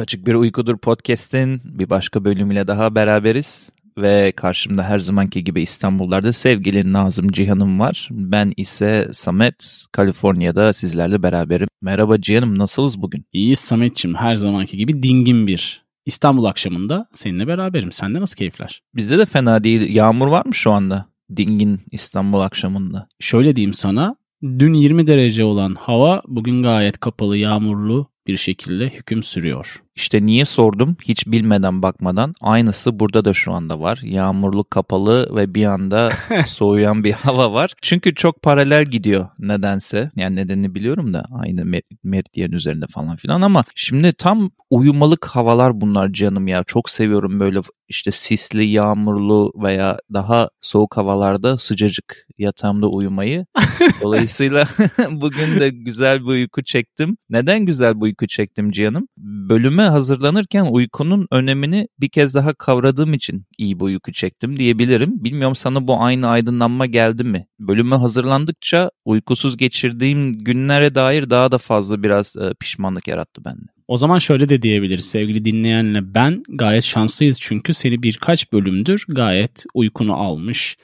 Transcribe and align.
Kaçık 0.00 0.26
Bir 0.26 0.34
Uykudur 0.34 0.78
podcast'in 0.78 1.60
bir 1.64 1.90
başka 1.90 2.24
bölümüyle 2.24 2.66
daha 2.66 2.94
beraberiz. 2.94 3.70
Ve 3.98 4.32
karşımda 4.36 4.84
her 4.84 4.98
zamanki 4.98 5.44
gibi 5.44 5.62
İstanbul'larda 5.62 6.32
sevgili 6.32 6.92
Nazım 6.92 7.28
Cihan'ım 7.28 7.80
var. 7.80 8.08
Ben 8.10 8.52
ise 8.56 9.08
Samet, 9.12 9.84
Kaliforniya'da 9.92 10.72
sizlerle 10.72 11.22
beraberim. 11.22 11.68
Merhaba 11.82 12.20
Cihan'ım, 12.20 12.58
nasılsınız 12.58 13.02
bugün? 13.02 13.24
İyi 13.32 13.56
Samet'ciğim, 13.56 14.16
her 14.16 14.34
zamanki 14.34 14.76
gibi 14.76 15.02
dingin 15.02 15.46
bir 15.46 15.82
İstanbul 16.06 16.44
akşamında 16.44 17.08
seninle 17.12 17.46
beraberim. 17.46 17.92
Sende 17.92 18.20
nasıl 18.20 18.36
keyifler? 18.36 18.82
Bizde 18.94 19.18
de 19.18 19.26
fena 19.26 19.64
değil. 19.64 19.94
Yağmur 19.94 20.26
var 20.26 20.46
mı 20.46 20.54
şu 20.54 20.72
anda? 20.72 21.06
Dingin 21.36 21.80
İstanbul 21.90 22.40
akşamında. 22.40 23.08
Şöyle 23.18 23.56
diyeyim 23.56 23.74
sana, 23.74 24.16
dün 24.42 24.74
20 24.74 25.06
derece 25.06 25.44
olan 25.44 25.74
hava 25.80 26.22
bugün 26.26 26.62
gayet 26.62 27.00
kapalı, 27.00 27.36
yağmurlu 27.36 28.10
bir 28.26 28.36
şekilde 28.36 28.88
hüküm 28.88 29.22
sürüyor. 29.22 29.82
İşte 29.96 30.26
niye 30.26 30.44
sordum 30.44 30.96
hiç 31.04 31.26
bilmeden 31.26 31.82
bakmadan 31.82 32.34
aynısı 32.40 33.00
burada 33.00 33.24
da 33.24 33.34
şu 33.34 33.52
anda 33.52 33.80
var. 33.80 34.00
Yağmurlu 34.02 34.64
kapalı 34.64 35.36
ve 35.36 35.54
bir 35.54 35.64
anda 35.64 36.10
soğuyan 36.46 37.04
bir 37.04 37.12
hava 37.12 37.52
var. 37.52 37.74
Çünkü 37.82 38.14
çok 38.14 38.42
paralel 38.42 38.84
gidiyor 38.84 39.28
nedense. 39.38 40.10
Yani 40.16 40.36
nedenini 40.36 40.74
biliyorum 40.74 41.14
da 41.14 41.24
aynı 41.32 41.64
mer 41.64 41.82
meridyen 42.04 42.50
üzerinde 42.50 42.86
falan 42.86 43.16
filan 43.16 43.40
ama 43.42 43.64
şimdi 43.74 44.12
tam 44.12 44.50
uyumalık 44.70 45.26
havalar 45.26 45.80
bunlar 45.80 46.12
canım 46.12 46.48
ya. 46.48 46.64
Çok 46.64 46.90
seviyorum 46.90 47.40
böyle 47.40 47.60
işte 47.88 48.10
sisli, 48.10 48.64
yağmurlu 48.64 49.52
veya 49.62 49.98
daha 50.12 50.50
soğuk 50.60 50.96
havalarda 50.96 51.58
sıcacık 51.58 52.26
yatağımda 52.38 52.86
uyumayı. 52.86 53.46
Dolayısıyla 54.02 54.68
bugün 55.10 55.60
de 55.60 55.68
güzel 55.68 56.20
bir 56.20 56.26
uyku 56.26 56.64
çektim. 56.64 57.16
Neden 57.30 57.66
güzel 57.66 57.96
bir 57.96 58.00
uyku 58.00 58.26
çektim 58.26 58.70
Cihan'ım? 58.70 59.08
Bölüme 59.16 59.79
hazırlanırken 59.88 60.64
uykunun 60.64 61.26
önemini 61.30 61.88
bir 62.00 62.08
kez 62.08 62.34
daha 62.34 62.54
kavradığım 62.54 63.14
için 63.14 63.44
iyi 63.58 63.80
bir 63.80 63.84
uyku 63.84 64.12
çektim 64.12 64.56
diyebilirim. 64.56 65.24
Bilmiyorum 65.24 65.54
sana 65.54 65.86
bu 65.86 66.02
aynı 66.02 66.28
aydınlanma 66.28 66.86
geldi 66.86 67.24
mi? 67.24 67.46
Bölüme 67.58 67.96
hazırlandıkça 67.96 68.90
uykusuz 69.04 69.56
geçirdiğim 69.56 70.32
günlere 70.32 70.94
dair 70.94 71.30
daha 71.30 71.52
da 71.52 71.58
fazla 71.58 72.02
biraz 72.02 72.36
e, 72.36 72.54
pişmanlık 72.60 73.08
yarattı 73.08 73.44
bende. 73.44 73.66
O 73.88 73.96
zaman 73.96 74.18
şöyle 74.18 74.48
de 74.48 74.62
diyebiliriz 74.62 75.04
sevgili 75.04 75.44
dinleyenle 75.44 76.14
ben 76.14 76.42
gayet 76.48 76.84
şanslıyız 76.84 77.40
çünkü 77.40 77.74
seni 77.74 78.02
birkaç 78.02 78.52
bölümdür 78.52 79.04
gayet 79.08 79.64
uykunu 79.74 80.14
almış, 80.14 80.76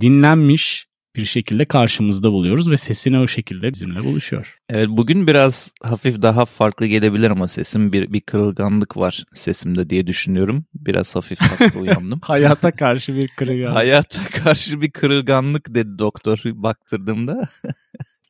dinlenmiş 0.00 0.86
bir 1.16 1.24
şekilde 1.24 1.64
karşımızda 1.64 2.32
buluyoruz 2.32 2.70
ve 2.70 2.76
sesini 2.76 3.18
o 3.18 3.28
şekilde 3.28 3.72
bizimle 3.72 4.04
buluşuyor. 4.04 4.58
Evet 4.68 4.88
bugün 4.88 5.26
biraz 5.26 5.72
hafif 5.82 6.22
daha 6.22 6.44
farklı 6.44 6.86
gelebilir 6.86 7.30
ama 7.30 7.48
sesim 7.48 7.92
bir, 7.92 8.12
bir 8.12 8.20
kırılganlık 8.20 8.96
var 8.96 9.24
sesimde 9.34 9.90
diye 9.90 10.06
düşünüyorum. 10.06 10.64
Biraz 10.74 11.16
hafif 11.16 11.40
hasta 11.40 11.78
uyandım. 11.78 12.20
Hayata 12.24 12.70
karşı 12.70 13.14
bir 13.14 13.28
kırılganlık. 13.28 13.76
Hayata 13.76 14.24
karşı 14.44 14.80
bir 14.80 14.90
kırılganlık 14.90 15.74
dedi 15.74 15.98
doktor 15.98 16.38
baktırdığımda. 16.44 17.48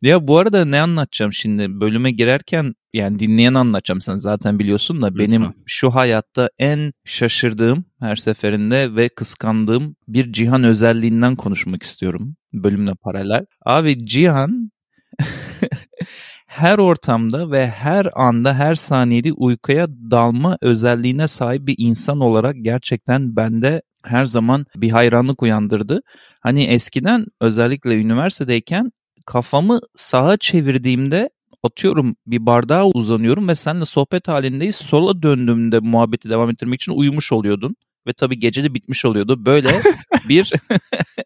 Ya 0.02 0.28
bu 0.28 0.38
arada 0.38 0.64
ne 0.64 0.80
anlatacağım 0.80 1.32
şimdi 1.32 1.80
bölüme 1.80 2.10
girerken 2.10 2.74
yani 2.92 3.18
dinleyen 3.18 3.54
anlatacağım 3.54 4.00
sen 4.00 4.16
zaten 4.16 4.58
biliyorsun 4.58 5.02
da 5.02 5.06
Lütfen. 5.06 5.18
benim 5.18 5.54
şu 5.66 5.94
hayatta 5.94 6.50
en 6.58 6.92
şaşırdığım 7.04 7.84
her 8.00 8.16
seferinde 8.16 8.96
ve 8.96 9.08
kıskandığım 9.08 9.96
bir 10.08 10.32
Cihan 10.32 10.64
özelliğinden 10.64 11.36
konuşmak 11.36 11.82
istiyorum 11.82 12.36
bölümle 12.52 12.94
paralel. 12.94 13.46
Abi 13.66 14.06
Cihan 14.06 14.70
her 16.46 16.78
ortamda 16.78 17.50
ve 17.50 17.66
her 17.66 18.08
anda 18.14 18.54
her 18.54 18.74
saniyede 18.74 19.32
uykuya 19.32 19.88
dalma 19.88 20.58
özelliğine 20.60 21.28
sahip 21.28 21.66
bir 21.66 21.74
insan 21.78 22.20
olarak 22.20 22.54
gerçekten 22.62 23.36
bende 23.36 23.82
her 24.04 24.26
zaman 24.26 24.66
bir 24.76 24.90
hayranlık 24.90 25.42
uyandırdı. 25.42 26.00
Hani 26.40 26.64
eskiden 26.64 27.26
özellikle 27.40 27.96
üniversitedeyken 27.96 28.90
kafamı 29.26 29.80
sağa 29.96 30.36
çevirdiğimde 30.36 31.30
atıyorum 31.62 32.16
bir 32.26 32.46
bardağa 32.46 32.86
uzanıyorum 32.86 33.48
ve 33.48 33.54
seninle 33.54 33.84
sohbet 33.84 34.28
halindeyiz. 34.28 34.76
Sola 34.76 35.22
döndüğümde 35.22 35.78
muhabbeti 35.78 36.30
devam 36.30 36.50
ettirmek 36.50 36.80
için 36.80 36.92
uyumuş 36.92 37.32
oluyordun 37.32 37.76
ve 38.06 38.12
tabii 38.12 38.38
gece 38.38 38.64
de 38.64 38.74
bitmiş 38.74 39.04
oluyordu. 39.04 39.46
Böyle 39.46 39.82
bir 40.28 40.52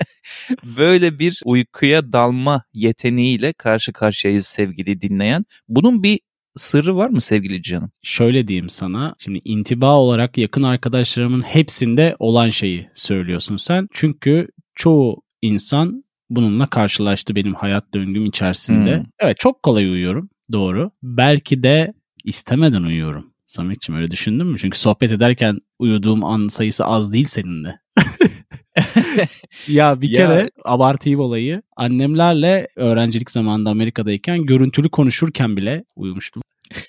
böyle 0.77 1.19
bir 1.19 1.41
uykuya 1.45 2.12
dalma 2.12 2.62
yeteneğiyle 2.75 3.53
karşı 3.53 3.93
karşıyayız 3.93 4.47
sevgili 4.47 5.01
dinleyen. 5.01 5.45
Bunun 5.69 6.03
bir 6.03 6.21
sırrı 6.57 6.97
var 6.97 7.09
mı 7.09 7.21
sevgili 7.21 7.63
canım? 7.63 7.91
Şöyle 8.03 8.49
diyeyim 8.49 8.71
sana. 8.71 9.15
Şimdi 9.19 9.41
intiba 9.45 9.97
olarak 9.97 10.39
yakın 10.39 10.63
arkadaşlarımın 10.63 11.41
hepsinde 11.41 12.17
olan 12.19 12.51
şeyi 12.51 12.89
söylüyorsun 12.95 13.57
sen. 13.57 13.89
Çünkü 13.93 14.49
çoğu 14.75 15.23
insan 15.43 16.05
bununla 16.31 16.70
karşılaştı 16.70 17.34
benim 17.34 17.54
hayat 17.54 17.94
döngüm 17.94 18.26
içerisinde. 18.26 18.98
Hmm. 18.98 19.04
Evet 19.19 19.37
çok 19.38 19.62
kolay 19.62 19.84
uyuyorum. 19.84 20.31
Doğru. 20.53 20.91
Belki 21.03 21.62
de 21.62 21.92
istemeden 22.25 22.82
uyuyorum. 22.82 23.32
Sametciğim 23.47 24.00
öyle 24.00 24.10
düşündün 24.10 24.47
mü? 24.47 24.59
Çünkü 24.59 24.78
sohbet 24.78 25.12
ederken 25.12 25.59
uyuduğum 25.78 26.25
an 26.25 26.48
sayısı 26.48 26.84
az 26.84 27.12
değil 27.12 27.26
senin 27.26 27.65
de. 27.65 27.78
ya 29.69 30.00
bir 30.00 30.12
kere 30.12 30.34
ya. 30.34 30.48
abartayım 30.65 31.20
olayı. 31.20 31.62
Annemlerle 31.76 32.69
öğrencilik 32.76 33.31
zamanında 33.31 33.70
Amerika'dayken 33.70 34.47
görüntülü 34.47 34.88
konuşurken 34.88 35.56
bile 35.56 35.84
uyumuştum. 35.97 36.42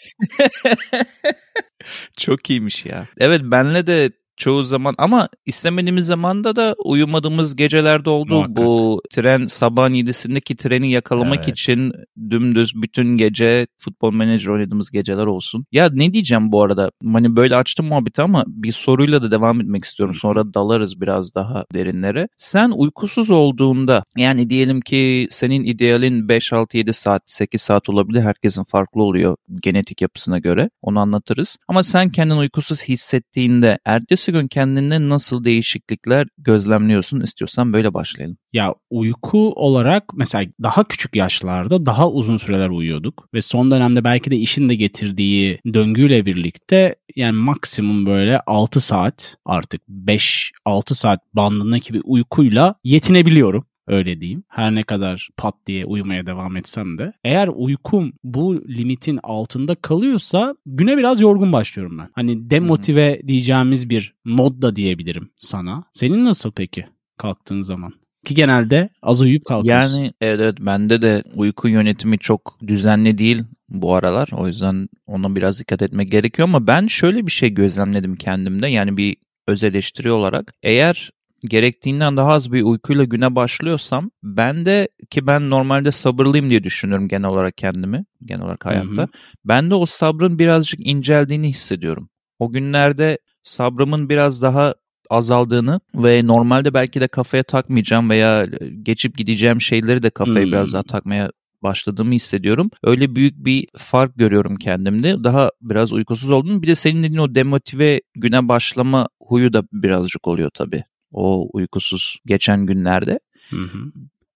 Çok 2.17 2.49
iyiymiş 2.49 2.85
ya. 2.85 3.07
Evet 3.17 3.41
benle 3.43 3.87
de 3.87 4.11
çoğu 4.37 4.63
zaman 4.63 4.95
ama 4.97 5.29
istemediğimiz 5.45 6.05
zamanda 6.05 6.55
da 6.55 6.75
uyumadığımız 6.85 7.55
gecelerde 7.55 8.09
oldu. 8.09 8.35
Muhakkak. 8.35 8.57
Bu 8.57 9.01
tren 9.11 9.47
sabahın 9.47 9.93
yedisindeki 9.93 10.55
treni 10.55 10.91
yakalamak 10.91 11.37
evet. 11.37 11.47
için 11.47 11.93
dümdüz 12.29 12.81
bütün 12.81 13.17
gece 13.17 13.67
futbol 13.77 14.13
menajer 14.13 14.47
oynadığımız 14.47 14.91
geceler 14.91 15.25
olsun. 15.25 15.65
Ya 15.71 15.89
ne 15.93 16.13
diyeceğim 16.13 16.51
bu 16.51 16.63
arada? 16.63 16.91
Hani 17.13 17.35
böyle 17.35 17.55
açtım 17.55 17.85
muhabbeti 17.85 18.21
ama 18.21 18.43
bir 18.47 18.71
soruyla 18.71 19.21
da 19.21 19.31
devam 19.31 19.61
etmek 19.61 19.85
istiyorum. 19.85 20.15
Sonra 20.15 20.53
dalarız 20.53 21.01
biraz 21.01 21.35
daha 21.35 21.65
derinlere. 21.73 22.27
Sen 22.37 22.71
uykusuz 22.71 23.29
olduğunda 23.29 24.03
yani 24.17 24.49
diyelim 24.49 24.81
ki 24.81 25.27
senin 25.31 25.63
idealin 25.63 26.29
5 26.29 26.53
6 26.53 26.77
7 26.77 26.93
saat 26.93 27.21
8 27.25 27.61
saat 27.61 27.89
olabilir. 27.89 28.21
Herkesin 28.21 28.63
farklı 28.63 29.03
oluyor 29.03 29.35
genetik 29.61 30.01
yapısına 30.01 30.39
göre. 30.39 30.69
Onu 30.81 30.99
anlatırız. 30.99 31.57
Ama 31.67 31.83
sen 31.83 32.09
kendini 32.09 32.37
uykusuz 32.37 32.83
hissettiğinde 32.83 33.79
ertesi 33.85 34.26
ertesi 34.27 34.31
gün 34.31 34.47
kendinde 34.47 35.09
nasıl 35.09 35.43
değişiklikler 35.43 36.27
gözlemliyorsun 36.37 37.21
istiyorsan 37.21 37.73
böyle 37.73 37.93
başlayalım. 37.93 38.37
Ya 38.53 38.75
uyku 38.89 39.53
olarak 39.53 40.03
mesela 40.15 40.45
daha 40.63 40.83
küçük 40.83 41.15
yaşlarda 41.15 41.85
daha 41.85 42.09
uzun 42.09 42.37
süreler 42.37 42.69
uyuyorduk 42.69 43.29
ve 43.33 43.41
son 43.41 43.71
dönemde 43.71 44.03
belki 44.03 44.31
de 44.31 44.37
işin 44.37 44.69
de 44.69 44.75
getirdiği 44.75 45.59
döngüyle 45.73 46.25
birlikte 46.25 46.95
yani 47.15 47.35
maksimum 47.35 48.05
böyle 48.05 48.39
6 48.39 48.81
saat 48.81 49.37
artık 49.45 49.81
5-6 49.89 50.93
saat 50.93 51.19
bandındaki 51.33 51.93
bir 51.93 52.01
uykuyla 52.05 52.75
yetinebiliyorum 52.83 53.65
öyle 53.87 54.21
diyeyim. 54.21 54.43
Her 54.47 54.75
ne 54.75 54.83
kadar 54.83 55.29
pat 55.37 55.55
diye 55.67 55.85
uyumaya 55.85 56.25
devam 56.25 56.57
etsem 56.57 56.97
de. 56.97 57.13
Eğer 57.23 57.47
uykum 57.47 58.13
bu 58.23 58.63
limitin 58.67 59.19
altında 59.23 59.75
kalıyorsa 59.75 60.55
güne 60.65 60.97
biraz 60.97 61.21
yorgun 61.21 61.53
başlıyorum 61.53 61.97
ben. 61.97 62.09
Hani 62.13 62.49
demotive 62.49 63.19
hmm. 63.19 63.27
diyeceğimiz 63.27 63.89
bir 63.89 64.13
mod 64.25 64.61
da 64.61 64.75
diyebilirim 64.75 65.29
sana. 65.37 65.83
Senin 65.93 66.25
nasıl 66.25 66.51
peki 66.51 66.85
kalktığın 67.17 67.61
zaman? 67.61 67.93
Ki 68.25 68.35
genelde 68.35 68.89
az 69.01 69.21
uyuyup 69.21 69.45
kalkıyorsun. 69.45 69.97
Yani 69.97 70.13
evet, 70.21 70.41
evet 70.41 70.55
bende 70.59 71.01
de 71.01 71.23
uyku 71.35 71.67
yönetimi 71.67 72.19
çok 72.19 72.57
düzenli 72.67 73.17
değil 73.17 73.43
bu 73.69 73.95
aralar. 73.95 74.29
O 74.31 74.47
yüzden 74.47 74.89
ona 75.05 75.35
biraz 75.35 75.59
dikkat 75.59 75.81
etmek 75.81 76.11
gerekiyor 76.11 76.47
ama 76.47 76.67
ben 76.67 76.87
şöyle 76.87 77.25
bir 77.25 77.31
şey 77.31 77.49
gözlemledim 77.49 78.15
kendimde. 78.15 78.67
Yani 78.67 78.97
bir 78.97 79.17
öz 79.47 79.63
eleştiri 79.63 80.11
olarak. 80.11 80.53
Eğer 80.63 81.11
gerektiğinden 81.45 82.17
daha 82.17 82.29
az 82.29 82.51
bir 82.51 82.63
uykuyla 82.63 83.03
güne 83.03 83.35
başlıyorsam 83.35 84.11
ben 84.23 84.65
de 84.65 84.87
ki 85.09 85.27
ben 85.27 85.49
normalde 85.49 85.91
sabırlıyım 85.91 86.49
diye 86.49 86.63
düşünüyorum 86.63 87.07
genel 87.07 87.29
olarak 87.29 87.57
kendimi 87.57 88.05
genel 88.25 88.41
olarak 88.41 88.65
hayatta. 88.65 89.01
Hı 89.01 89.05
hı. 89.05 89.09
Ben 89.45 89.69
de 89.69 89.75
o 89.75 89.85
sabrın 89.85 90.39
birazcık 90.39 90.87
inceldiğini 90.87 91.49
hissediyorum. 91.49 92.09
O 92.39 92.51
günlerde 92.51 93.17
sabrımın 93.43 94.09
biraz 94.09 94.41
daha 94.41 94.75
azaldığını 95.09 95.79
ve 95.95 96.27
normalde 96.27 96.73
belki 96.73 97.01
de 97.01 97.07
kafaya 97.07 97.43
takmayacağım 97.43 98.09
veya 98.09 98.47
geçip 98.83 99.17
gideceğim 99.17 99.61
şeyleri 99.61 100.03
de 100.03 100.09
kafaya 100.09 100.45
hmm. 100.45 100.51
biraz 100.51 100.73
daha 100.73 100.83
takmaya 100.83 101.31
başladığımı 101.63 102.13
hissediyorum. 102.13 102.69
Öyle 102.83 103.15
büyük 103.15 103.45
bir 103.45 103.67
fark 103.77 104.15
görüyorum 104.15 104.55
kendimde. 104.55 105.23
Daha 105.23 105.51
biraz 105.61 105.93
uykusuz 105.93 106.29
oldum. 106.29 106.61
Bir 106.61 106.67
de 106.67 106.75
senin 106.75 107.03
dediğin 107.03 107.21
o 107.21 107.35
demotive 107.35 108.01
güne 108.15 108.47
başlama 108.47 109.07
huyu 109.21 109.53
da 109.53 109.63
birazcık 109.73 110.27
oluyor 110.27 110.49
tabii 110.53 110.83
o 111.11 111.49
uykusuz 111.53 112.17
geçen 112.25 112.65
günlerde. 112.65 113.19
Hı 113.49 113.55
hı. 113.55 113.91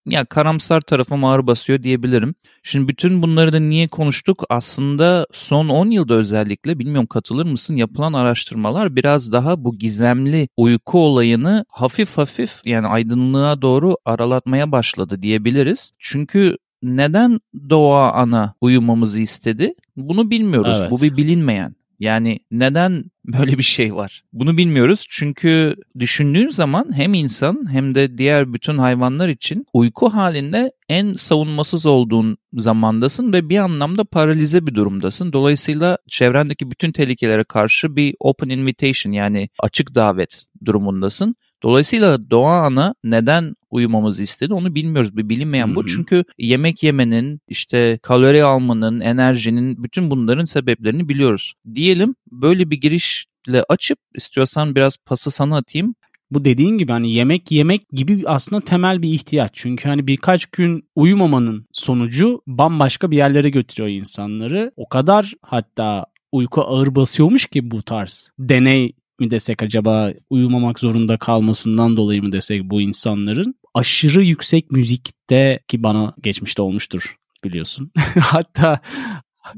ya 0.06 0.26
karamsar 0.26 0.82
tarafım 0.82 1.26
ağır 1.26 1.48
basıyor 1.48 1.84
diyebilirim. 1.84 2.36
Şimdi 2.64 2.88
bütün 2.88 3.22
bunları 3.22 3.54
da 3.54 3.60
niye 3.60 3.88
konuştuk? 3.88 4.44
Aslında 4.50 5.28
son 5.34 5.70
10 5.70 5.90
yılda 5.90 6.14
özellikle 6.14 6.80
bilmiyorum 6.80 7.08
katılır 7.08 7.46
mısın 7.46 7.76
yapılan 7.76 8.14
araştırmalar 8.14 8.96
biraz 8.96 9.32
daha 9.32 9.64
bu 9.64 9.78
gizemli 9.78 10.48
uyku 10.58 11.00
olayını 11.00 11.66
hafif 11.70 12.18
hafif 12.18 12.62
yani 12.66 12.88
aydınlığa 12.88 13.62
doğru 13.62 13.98
aralatmaya 14.06 14.72
başladı 14.72 15.22
diyebiliriz. 15.22 15.92
Çünkü 16.00 16.58
neden 16.84 17.40
doğa 17.70 18.12
ana 18.12 18.54
uyumamızı 18.62 19.20
istedi? 19.20 19.74
Bunu 19.96 20.30
bilmiyoruz. 20.30 20.78
Evet. 20.82 20.92
Bu 20.92 21.02
bir 21.02 21.18
bilinmeyen. 21.18 21.76
Yani 22.02 22.40
neden 22.52 23.04
böyle 23.26 23.58
bir 23.58 23.64
şey 23.64 23.96
var? 23.96 24.24
Bunu 24.34 24.58
bilmiyoruz 24.58 25.06
çünkü 25.10 25.76
düşündüğün 26.00 26.50
zaman 26.50 26.98
hem 26.98 27.14
insan 27.14 27.72
hem 27.72 27.96
de 27.96 28.18
diğer 28.18 28.54
bütün 28.54 28.78
hayvanlar 28.78 29.30
için 29.30 29.66
uyku 29.74 30.10
halinde 30.10 30.72
en 30.90 31.14
savunmasız 31.14 31.86
olduğun 31.86 32.38
zamandasın 32.54 33.34
ve 33.34 33.50
bir 33.50 33.58
anlamda 33.58 34.04
paralize 34.04 34.68
bir 34.68 34.76
durumdasın. 34.76 35.34
Dolayısıyla 35.34 35.98
çevrendeki 36.08 36.72
bütün 36.72 36.92
tehlikelere 36.92 37.44
karşı 37.44 37.96
bir 37.96 38.16
open 38.20 38.50
invitation 38.50 39.14
yani 39.14 39.50
açık 39.60 39.96
davet 39.96 40.44
durumundasın. 40.66 41.36
Dolayısıyla 41.64 42.30
doğa 42.30 42.62
ana 42.62 42.96
neden 43.04 43.56
uyumamızı 43.70 44.24
istedi 44.24 44.54
onu 44.54 44.76
bilmiyoruz. 44.76 45.18
Bir 45.18 45.30
bilinmeyen 45.30 45.76
bu. 45.76 45.80
Hı 45.80 45.84
hı. 45.84 45.88
Çünkü 45.88 46.24
yemek 46.38 46.84
yemenin, 46.84 47.40
işte 47.48 48.00
kalori 48.04 48.44
almanın, 48.44 49.00
enerjinin 49.00 49.84
bütün 49.84 50.12
bunların 50.12 50.46
sebeplerini 50.46 51.10
biliyoruz. 51.10 51.54
Diyelim 51.74 52.16
böyle 52.32 52.70
bir 52.70 52.82
girişle 52.82 53.64
açıp 53.70 54.00
istiyorsan 54.16 54.76
biraz 54.76 54.98
pası 55.06 55.32
sana 55.32 55.58
atayım. 55.58 55.96
Bu 56.32 56.46
dediğin 56.46 56.78
gibi 56.78 56.92
hani 56.92 57.14
yemek 57.14 57.52
yemek 57.52 57.90
gibi 57.90 58.24
aslında 58.26 58.62
temel 58.62 59.02
bir 59.02 59.14
ihtiyaç. 59.14 59.52
Çünkü 59.54 59.90
hani 59.90 60.08
birkaç 60.08 60.46
gün 60.46 60.84
uyumamanın 60.96 61.66
sonucu 61.72 62.42
bambaşka 62.48 63.12
bir 63.12 63.18
yerlere 63.18 63.50
götürüyor 63.50 63.90
insanları. 63.90 64.72
O 64.76 64.90
kadar 64.90 65.34
hatta 65.42 66.06
uyku 66.32 66.62
ağır 66.62 66.96
basıyormuş 66.96 67.46
ki 67.46 67.72
bu 67.72 67.84
tarz 67.84 68.32
deney 68.40 68.94
mi 69.22 69.30
desek 69.30 69.64
acaba 69.64 70.14
uyumamak 70.30 70.80
zorunda 70.80 71.18
kalmasından 71.18 71.98
dolayı 71.98 72.24
mı 72.24 72.32
desek 72.32 72.64
bu 72.64 72.82
insanların 72.82 73.56
aşırı 73.74 74.24
yüksek 74.24 74.72
müzikte 74.72 75.60
ki 75.68 75.84
bana 75.84 76.14
geçmişte 76.24 76.62
olmuştur 76.62 77.16
biliyorsun. 77.44 77.92
hatta 78.20 78.80